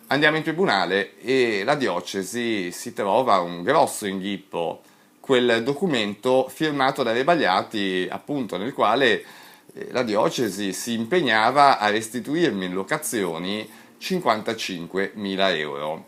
[0.09, 4.81] Andiamo in tribunale e la diocesi si trova un grosso inghippo,
[5.19, 9.25] quel documento firmato da Rebagliati, appunto nel quale
[9.73, 16.05] eh, la diocesi si impegnava a restituirmi in locazioni 55.000 euro.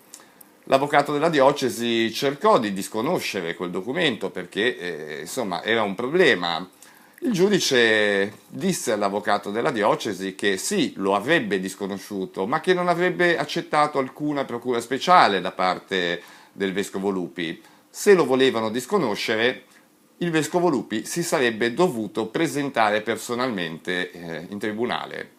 [0.63, 6.65] L'avvocato della diocesi cercò di disconoscere quel documento perché eh, insomma era un problema.
[7.21, 13.37] Il giudice disse all'avvocato della diocesi che sì, lo avrebbe disconosciuto, ma che non avrebbe
[13.37, 16.21] accettato alcuna procura speciale da parte
[16.53, 17.61] del vescovo Lupi.
[17.89, 19.65] Se lo volevano disconoscere,
[20.19, 25.31] il vescovo Lupi si sarebbe dovuto presentare personalmente eh, in tribunale.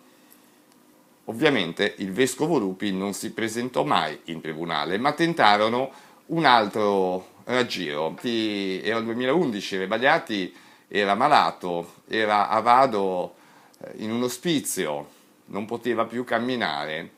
[1.25, 5.91] Ovviamente il vescovo Lupi non si presentò mai in tribunale, ma tentarono
[6.27, 8.15] un altro raggiro.
[8.21, 10.55] Era il 2011, Rebagliati
[10.93, 13.35] era malato, era a vado
[13.81, 15.09] eh, in un ospizio,
[15.47, 17.11] non poteva più camminare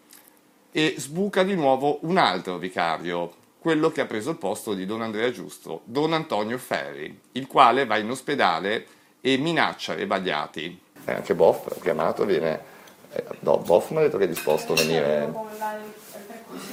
[0.71, 5.01] e sbuca di nuovo un altro vicario, quello che ha preso il posto di Don
[5.01, 8.87] Andrea Giusto, Don Antonio Ferri, il quale va in ospedale
[9.21, 10.81] e minaccia Rebagliati.
[11.05, 12.71] Eh, anche Boff, chiamato, viene
[13.15, 15.33] eh, no, Boff mi ha detto che è disposto a venire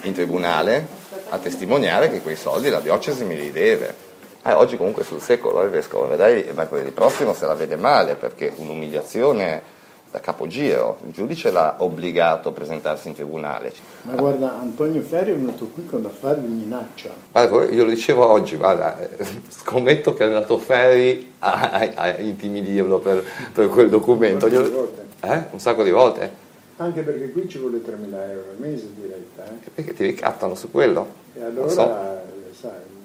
[0.03, 0.87] in tribunale
[1.29, 4.07] a testimoniare che quei soldi la diocesi me li deve.
[4.43, 8.53] Eh, oggi comunque sul secolo il vescovo, vedrai, mercoledì prossimo se la vede male perché
[8.55, 9.77] un'umiliazione
[10.11, 13.71] da capogiro, il giudice l'ha obbligato a presentarsi in tribunale.
[14.03, 17.11] Ma guarda, Antonio Ferri è venuto qui con affari di minaccia.
[17.31, 22.97] Guarda, io lo dicevo oggi, guarda, eh, scommetto che è andato Ferri a, a, intimidirlo
[22.99, 23.23] per,
[23.53, 24.47] per, quel documento.
[24.47, 25.43] Un sacco, eh?
[25.51, 26.47] Un sacco di volte.
[26.77, 29.45] Anche perché qui ci vuole 3.000 euro al mese diretta.
[29.45, 29.69] Eh?
[29.75, 31.07] Perché ti ricattano su quello.
[31.35, 31.83] E allora, so.
[31.83, 32.97] Eh, sai...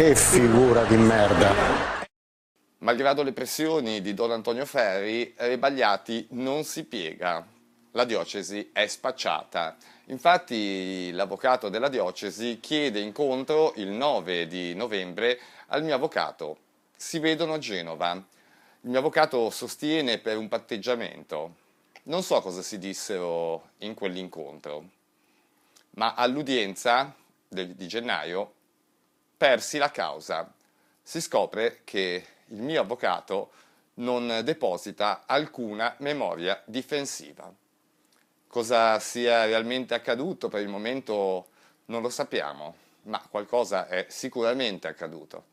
[0.00, 1.52] Che figura di merda.
[2.78, 7.46] Malgrado le pressioni di Don Antonio Ferri, Rebagliati non si piega.
[7.90, 9.76] La diocesi è spacciata.
[10.06, 16.56] Infatti l'avvocato della diocesi chiede incontro il 9 di novembre al mio avvocato.
[16.96, 18.12] Si vedono a Genova.
[18.12, 21.56] Il mio avvocato sostiene per un patteggiamento.
[22.04, 24.82] Non so cosa si dissero in quell'incontro,
[25.96, 27.14] ma all'udienza
[27.46, 28.54] di gennaio
[29.40, 30.52] persi la causa.
[31.02, 33.52] Si scopre che il mio avvocato
[33.94, 37.50] non deposita alcuna memoria difensiva.
[38.46, 41.46] Cosa sia realmente accaduto per il momento
[41.86, 42.74] non lo sappiamo,
[43.04, 45.44] ma qualcosa è sicuramente accaduto.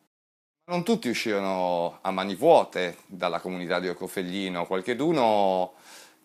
[0.65, 5.75] Non tutti uscirono a mani vuote dalla comunità di Orcofellino, qualcheduno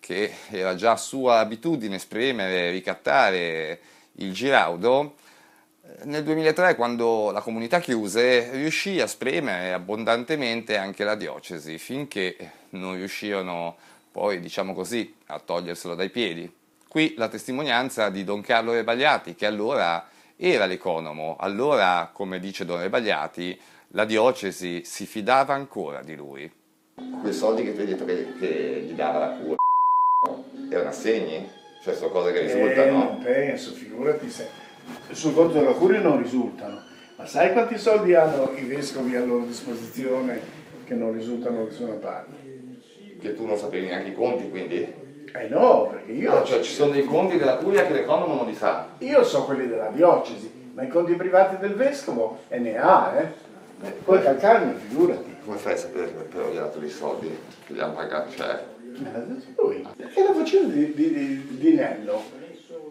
[0.01, 3.81] che era già sua abitudine esprimere, ricattare
[4.15, 5.15] il Giraudo,
[6.05, 12.37] nel 2003, quando la comunità chiuse, riuscì a spremere abbondantemente anche la diocesi, finché
[12.71, 13.77] non riuscirono
[14.11, 16.53] poi, diciamo così, a toglierselo dai piedi.
[16.89, 22.81] Qui la testimonianza di Don Carlo Rebagliati, che allora era l'economo, allora, come dice Don
[22.81, 26.51] Rebagliati, la diocesi si fidava ancora di lui.
[27.21, 29.57] Quei soldi che tu hai detto che, che gli dava la cura
[30.71, 31.49] erano assegni?
[31.83, 32.87] Cioè sono cose che risultano?
[32.87, 34.49] Eh, non penso, figurati se
[35.11, 36.81] sul conto della curia non risultano.
[37.17, 40.41] Ma sai quanti soldi hanno i vescovi a loro disposizione
[40.85, 42.33] che non risultano da nessuna parte?
[43.21, 45.01] Che tu non sapevi neanche i conti, quindi?
[45.35, 46.33] Eh no, perché io...
[46.33, 48.89] No, cioè ci sono dei conti della curia che l'economo non li sa.
[48.99, 53.91] Io so quelli della diocesi, ma i conti privati del vescovo e ne ha, eh.
[54.05, 55.37] Poi Calcagno, figurati.
[55.45, 58.31] Come fai a sapere che però gli ha dato dei soldi che gli hanno pagato?
[58.31, 58.65] Cioè...
[59.57, 59.87] Lui.
[59.97, 62.41] Perché la faccenda di, di, di, di Nello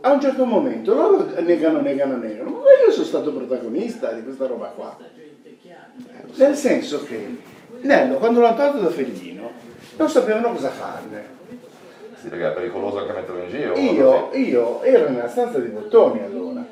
[0.01, 4.47] a un certo momento loro negano, negano, negano, ma io sono stato protagonista di questa
[4.47, 4.97] roba qua.
[6.35, 7.37] Nel senso che
[7.81, 9.51] Nello, quando l'hanno tolto da Fellino,
[9.97, 11.39] non sapevano cosa farne.
[12.15, 13.77] Sì, perché è pericoloso anche metterlo in giro.
[13.77, 16.65] Io, io ero nella stanza di Bottoni allora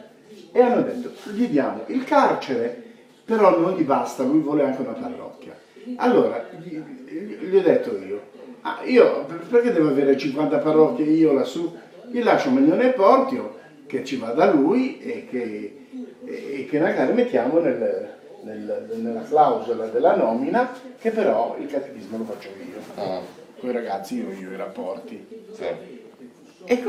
[0.51, 2.83] e hanno detto, gli diamo il carcere,
[3.25, 5.57] però non gli basta, lui vuole anche una parrocchia.
[5.97, 8.21] Allora, gli, gli ho detto io,
[8.61, 11.75] ah, io perché devo avere 50 parrocchie io lassù?
[12.11, 15.87] Gli lascio un milione e portio che ci va da lui e che,
[16.25, 18.09] e che magari mettiamo nel,
[18.43, 23.01] nel, nella clausola della nomina che però il catechismo lo faccio io.
[23.01, 23.21] Ah.
[23.59, 25.25] Con i ragazzi io, io i rapporti.
[25.53, 25.97] Sì.
[26.65, 26.81] E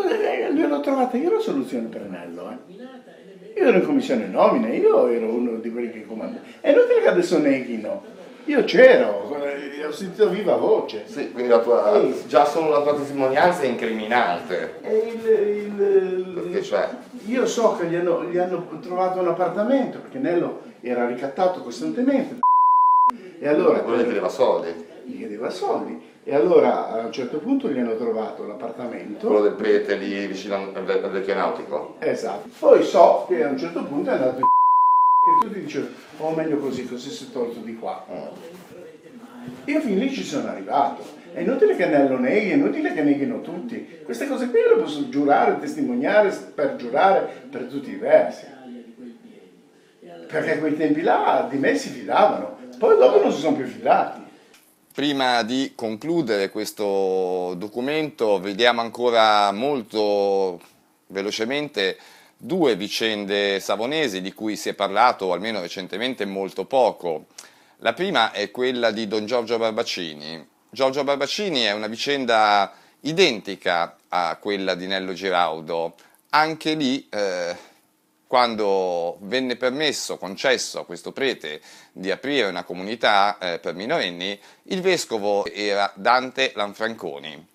[0.52, 2.50] lui l'ho trovata io la soluzione per Nello.
[2.50, 3.58] Eh.
[3.60, 6.44] Io ero in commissione nomina, io ero uno di quelli che comandano.
[6.60, 8.02] È inutile che adesso neghino
[8.44, 11.04] io c'ero, eh, ho sentito viva voce.
[11.06, 12.26] Sì, quindi tua, sì.
[12.26, 14.80] già solo la tua testimonianza è incriminante.
[14.82, 16.88] Il, il, perché cioè?
[17.26, 22.38] Io so che gli hanno, gli hanno, trovato un appartamento, perché Nello era ricattato costantemente.
[23.38, 23.80] E allora...
[23.80, 24.68] quello gli chiedeva soldi.
[25.04, 26.08] Gli chiedeva soldi.
[26.22, 29.26] E allora a un certo punto gli hanno trovato l'appartamento.
[29.26, 31.94] Quello del prete lì vicino al vecchio nautico.
[31.98, 32.48] Esatto.
[32.58, 34.46] Poi so che a un certo punto è andato in
[35.40, 38.06] tutti dicevano, oh meglio così, così si è tolto di qua.
[39.64, 41.18] Io fin lì ci sono arrivato.
[41.32, 44.00] È inutile che Nello neghi, è inutile che neghino tutti.
[44.04, 48.46] Queste cose qui le posso giurare, testimoniare, per giurare per tutti i versi.
[50.26, 53.66] Perché a quei tempi là di me si fidavano, poi dopo non si sono più
[53.66, 54.20] fidati.
[54.92, 60.60] Prima di concludere questo documento vediamo ancora molto
[61.06, 61.96] velocemente
[62.42, 67.26] due vicende savonesi di cui si è parlato, almeno recentemente, molto poco.
[67.78, 70.48] La prima è quella di Don Giorgio Barbaccini.
[70.70, 75.96] Giorgio Barbaccini è una vicenda identica a quella di Nello Giraudo.
[76.30, 77.54] Anche lì, eh,
[78.26, 81.60] quando venne permesso, concesso a questo prete
[81.92, 87.48] di aprire una comunità eh, per minorenni, il vescovo era Dante Lanfranconi.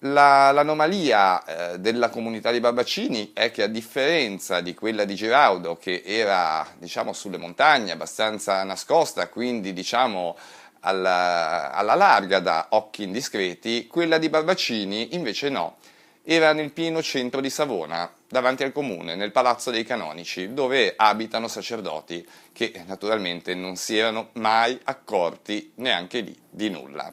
[0.00, 5.76] La, l'anomalia eh, della comunità di Barbaccini è che a differenza di quella di Giraudo,
[5.76, 10.36] che era diciamo, sulle montagne, abbastanza nascosta, quindi diciamo,
[10.80, 15.76] alla, alla larga da occhi indiscreti, quella di Barbaccini invece no,
[16.22, 21.48] era nel pieno centro di Savona, davanti al comune, nel Palazzo dei Canonici, dove abitano
[21.48, 27.12] sacerdoti che naturalmente non si erano mai accorti neanche lì di nulla.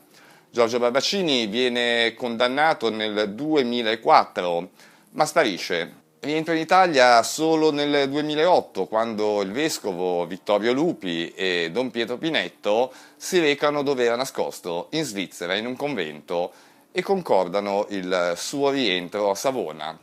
[0.54, 4.70] Giorgio Barbaccini viene condannato nel 2004,
[5.14, 6.02] ma sparisce.
[6.20, 12.94] Rientra in Italia solo nel 2008, quando il vescovo Vittorio Lupi e Don Pietro Pinetto
[13.16, 16.54] si recano dove era nascosto, in Svizzera, in un convento,
[16.92, 19.98] e concordano il suo rientro a Savona.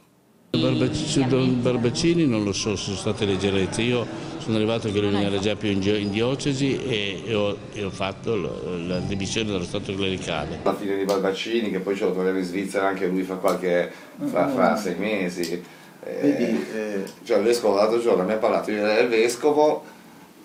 [0.51, 4.05] Don Barbaccini non lo so se sono state leggerezze, io
[4.39, 8.35] sono arrivato che lui non era già più in, diocesi e, ho, e ho, fatto
[8.35, 10.59] la, dimissione dallo Stato clericale.
[10.65, 13.93] La fine di Barbaccini, che poi ce lo troviamo in Svizzera anche lui fra, qualche,
[14.25, 15.63] fra, fra sei mesi.
[16.03, 19.85] Eh, eh, cioè il vescovo l'altro giorno mi ha parlato del vescovo,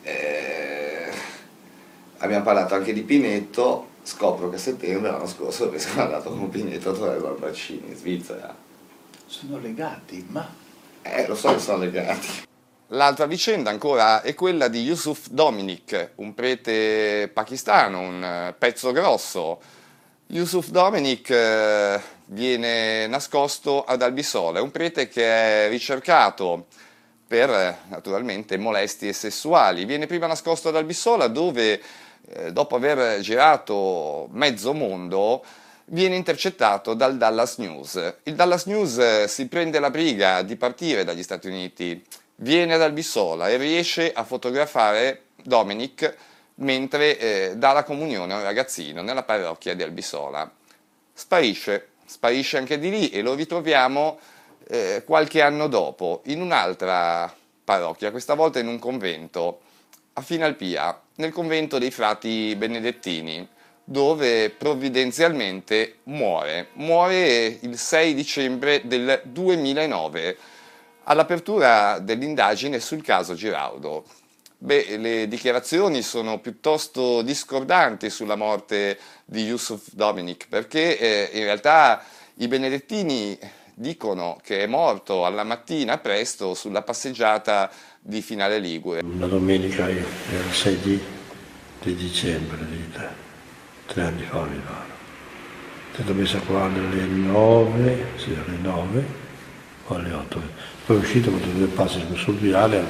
[0.03, 1.09] eh,
[2.19, 6.29] abbiamo parlato anche di Pinetto, scopro che a settembre l'anno scorso il vescovo è andato
[6.29, 8.65] con Pinetto a trovare Barbaccini in Svizzera.
[9.25, 10.47] Sono legati, ma...
[11.01, 12.43] Eh, lo so che sono legati.
[12.89, 19.59] L'altra vicenda ancora è quella di Yusuf Dominic, un prete pakistano, un eh, pezzo grosso.
[20.27, 26.67] Yusuf Dominic eh, viene nascosto ad Albisola, è un prete che è ricercato
[27.27, 29.85] per eh, naturalmente molestie sessuali.
[29.85, 31.81] Viene prima nascosto ad Albisola dove
[32.51, 35.43] dopo aver girato mezzo mondo
[35.85, 38.15] viene intercettato dal Dallas News.
[38.23, 42.03] Il Dallas News si prende la briga di partire dagli Stati Uniti
[42.37, 46.15] viene ad Albisola e riesce a fotografare Dominic
[46.55, 50.49] mentre eh, dà la comunione a un ragazzino nella parrocchia di Albisola.
[51.13, 54.19] Sparisce, sparisce anche di lì e lo ritroviamo
[54.67, 57.33] eh, qualche anno dopo in un'altra
[57.63, 59.61] parrocchia, questa volta in un convento
[60.13, 63.47] a Finalpia, nel convento dei frati benedettini,
[63.85, 66.69] dove provvidenzialmente muore.
[66.73, 70.37] Muore il 6 dicembre del 2009
[71.03, 74.03] all'apertura dell'indagine sul caso Giraudo.
[74.57, 82.03] Beh, le dichiarazioni sono piuttosto discordanti sulla morte di Yusuf Dominic, perché eh, in realtà
[82.35, 83.37] i benedettini
[83.75, 87.69] dicono che è morto alla mattina presto sulla passeggiata
[87.99, 89.01] di Finale Ligure.
[89.03, 90.03] Una domenica il
[90.51, 90.99] 6 di,
[91.81, 92.91] di dicembre, di
[93.95, 94.93] tre, anni fa mi pare.
[95.95, 99.05] È messa qua alle 9, sì, alle 9
[99.87, 102.85] o alle 8 poi è uscito con due passi sul viale, il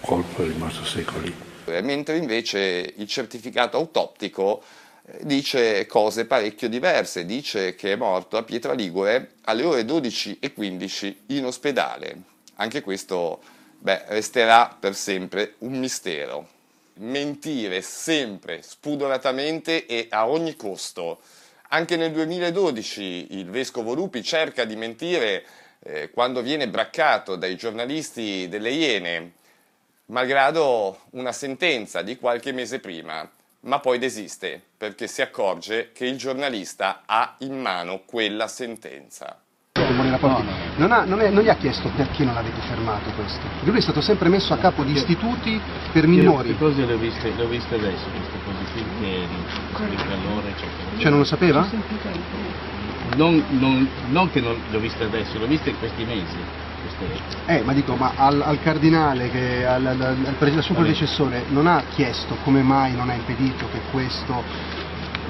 [0.00, 1.34] colpo è rimasto secco lì.
[1.64, 4.62] Mentre invece il certificato autoptico
[5.06, 11.46] eh, dice cose parecchio diverse, dice che è morto a Pietraligure alle ore 12.15 in
[11.46, 12.16] ospedale.
[12.56, 13.40] Anche questo
[13.78, 16.57] beh, resterà per sempre un mistero.
[17.00, 21.20] Mentire sempre, spudoratamente e a ogni costo.
[21.68, 25.44] Anche nel 2012 il vescovo Lupi cerca di mentire
[25.80, 29.32] eh, quando viene braccato dai giornalisti delle Iene,
[30.06, 33.30] malgrado una sentenza di qualche mese prima,
[33.60, 39.40] ma poi desiste perché si accorge che il giornalista ha in mano quella sentenza.
[40.76, 43.78] Non, ha, non, è, non, gli ha chiesto perché non l'avete fermato questo, perché lui
[43.78, 45.60] è stato sempre messo a capo di istituti
[45.92, 46.48] per minori.
[46.48, 50.98] Che cose le ho viste, le ho viste adesso, queste cose qui, di calore, eccetera.
[50.98, 51.68] Cioè non lo sapeva?
[53.16, 56.66] non, non, non che non l'ho vista adesso, l'ho vista in questi mesi.
[57.46, 61.82] Eh, ma dico, ma al, al cardinale, che, al, al, al, suo predecessore, non ha
[61.94, 64.42] chiesto come mai non ha impedito che questo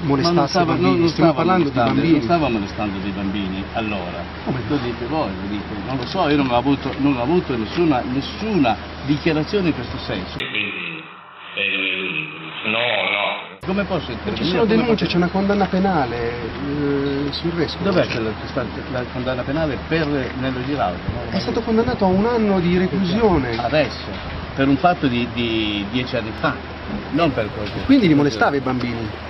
[0.01, 0.89] molestasse stava, i bambini?
[0.89, 2.11] Non, non Stiamo parlando di bambini.
[2.11, 4.23] Non stava molestando dei bambini, allora.
[4.45, 5.73] Come lo dite voi, lo dite.
[5.87, 8.75] Non lo so, io non ho avuto, non ho avuto nessuna, nessuna
[9.05, 10.37] dichiarazione in questo senso.
[10.39, 12.37] L'unico.
[12.65, 14.43] No, no, come posso intervenire?
[14.43, 17.83] Ci sono denunce, c'è una condanna penale eh, sul vescovo.
[17.85, 18.31] Dov'è la,
[18.91, 20.97] la condanna penale per Nello Giraudo?
[21.13, 21.29] No?
[21.29, 23.55] È stato condannato a un anno di reclusione.
[23.57, 24.05] Adesso,
[24.55, 26.55] per un fatto di, di dieci anni fa,
[27.11, 27.73] non per così.
[27.85, 29.27] Quindi li molestava i bambini?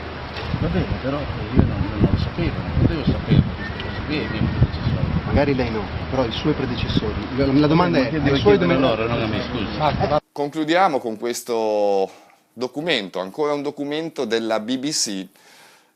[0.61, 4.29] Va bene, però io non, non lo sapevo, non potevo sapere queste cose qui ai
[4.29, 5.07] miei predecessori.
[5.25, 7.59] Magari lei no, però i suoi predecessori.
[7.59, 8.87] La domanda è, ai suoi domanda...
[8.87, 10.17] loro, non a me, scusi.
[10.31, 12.09] Concludiamo con questo
[12.53, 15.27] documento, ancora un documento della BBC,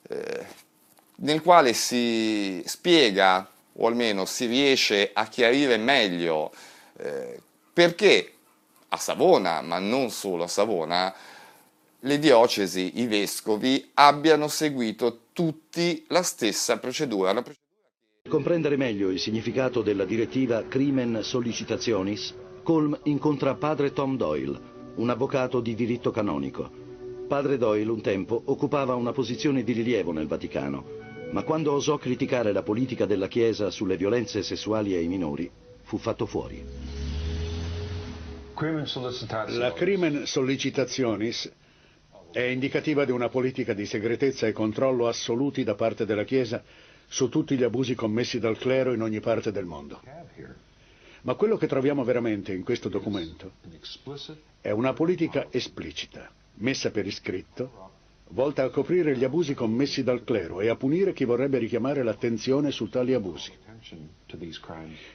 [0.10, 0.46] eh,
[1.16, 6.52] nel quale si spiega, o almeno si riesce a chiarire meglio,
[6.98, 7.40] eh,
[7.74, 8.34] perché
[8.90, 11.14] a Savona, ma non solo a Savona,
[12.06, 17.34] le diocesi, i vescovi abbiano seguito tutti la stessa procedura.
[17.42, 17.56] Per
[18.28, 24.60] comprendere meglio il significato della direttiva Crimen Sollicitationis, Colm incontra padre Tom Doyle,
[24.96, 26.70] un avvocato di diritto canonico.
[27.28, 30.86] Padre Doyle un tempo occupava una posizione di rilievo nel Vaticano,
[31.32, 35.50] ma quando osò criticare la politica della Chiesa sulle violenze sessuali ai minori,
[35.84, 36.64] fu fatto fuori.
[39.48, 41.52] La crimen sollicitationis
[42.34, 46.64] È indicativa di una politica di segretezza e controllo assoluti da parte della Chiesa
[47.08, 50.02] su tutti gli abusi commessi dal clero in ogni parte del mondo.
[51.22, 53.52] Ma quello che troviamo veramente in questo documento
[54.62, 57.92] è una politica esplicita, messa per iscritto,
[58.34, 62.72] volta a coprire gli abusi commessi dal clero e a punire chi vorrebbe richiamare l'attenzione
[62.72, 63.52] su tali abusi.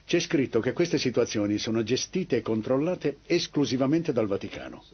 [0.04, 4.84] C'è scritto che queste situazioni sono gestite e controllate esclusivamente dal Vaticano.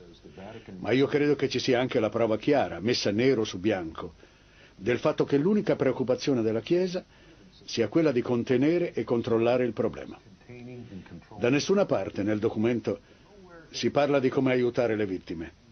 [0.79, 4.15] Ma io credo che ci sia anche la prova chiara, messa nero su bianco,
[4.75, 7.05] del fatto che l'unica preoccupazione della Chiesa
[7.65, 10.19] sia quella di contenere e controllare il problema.
[11.39, 13.01] Da nessuna parte nel documento
[13.71, 15.63] si parla di come aiutare le vittime.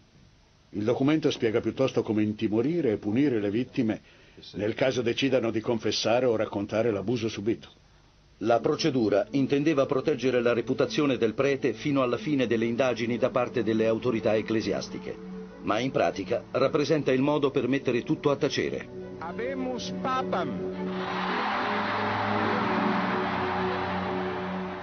[0.75, 4.01] Il documento spiega piuttosto come intimorire e punire le vittime
[4.53, 7.69] nel caso decidano di confessare o raccontare l'abuso subito.
[8.39, 13.63] La procedura intendeva proteggere la reputazione del prete fino alla fine delle indagini da parte
[13.63, 15.15] delle autorità ecclesiastiche,
[15.61, 18.87] ma in pratica rappresenta il modo per mettere tutto a tacere.
[19.19, 21.22] Abemus papam.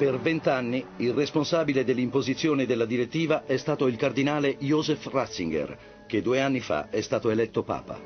[0.00, 6.40] Per vent'anni il responsabile dell'imposizione della direttiva è stato il cardinale Josef Ratzinger, che due
[6.40, 8.00] anni fa è stato eletto Papa.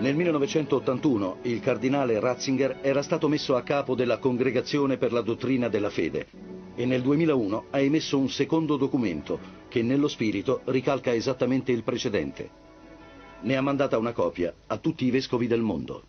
[0.00, 5.68] Nel 1981 il cardinale Ratzinger era stato messo a capo della Congregazione per la dottrina
[5.68, 6.26] della fede
[6.74, 12.50] e nel 2001 ha emesso un secondo documento che nello spirito ricalca esattamente il precedente.
[13.40, 16.02] Ne ha mandata una copia a tutti i vescovi del mondo.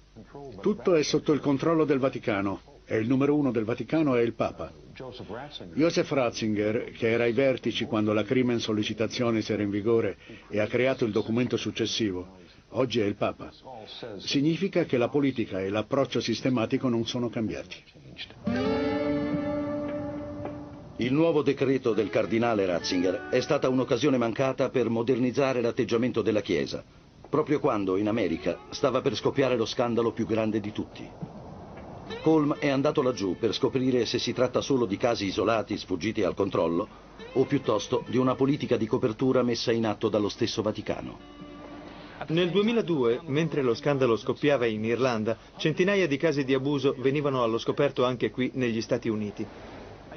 [0.59, 4.33] Tutto è sotto il controllo del Vaticano e il numero uno del Vaticano è il
[4.33, 4.73] Papa.
[4.95, 10.17] Joseph Ratzinger, che era ai vertici quando la Crimen Sollecitationis era in vigore
[10.49, 13.51] e ha creato il documento successivo, oggi è il Papa.
[14.17, 17.75] Significa che la politica e l'approccio sistematico non sono cambiati.
[20.97, 26.83] Il nuovo decreto del cardinale Ratzinger è stata un'occasione mancata per modernizzare l'atteggiamento della Chiesa,
[27.29, 31.38] proprio quando in America stava per scoppiare lo scandalo più grande di tutti.
[32.23, 36.35] Holm è andato laggiù per scoprire se si tratta solo di casi isolati sfuggiti al
[36.35, 36.87] controllo
[37.33, 41.17] o piuttosto di una politica di copertura messa in atto dallo stesso Vaticano.
[42.27, 47.57] Nel 2002, mentre lo scandalo scoppiava in Irlanda, centinaia di casi di abuso venivano allo
[47.57, 49.47] scoperto anche qui negli Stati Uniti.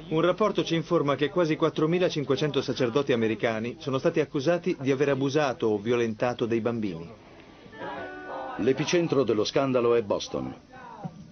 [0.09, 5.67] Un rapporto ci informa che quasi 4.500 sacerdoti americani sono stati accusati di aver abusato
[5.67, 7.09] o violentato dei bambini.
[8.57, 10.53] L'epicentro dello scandalo è Boston,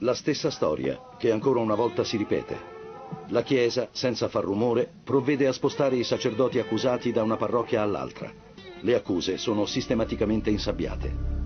[0.03, 2.57] la stessa storia, che ancora una volta si ripete.
[3.27, 8.31] La Chiesa, senza far rumore, provvede a spostare i sacerdoti accusati da una parrocchia all'altra.
[8.81, 11.40] Le accuse sono sistematicamente insabbiate.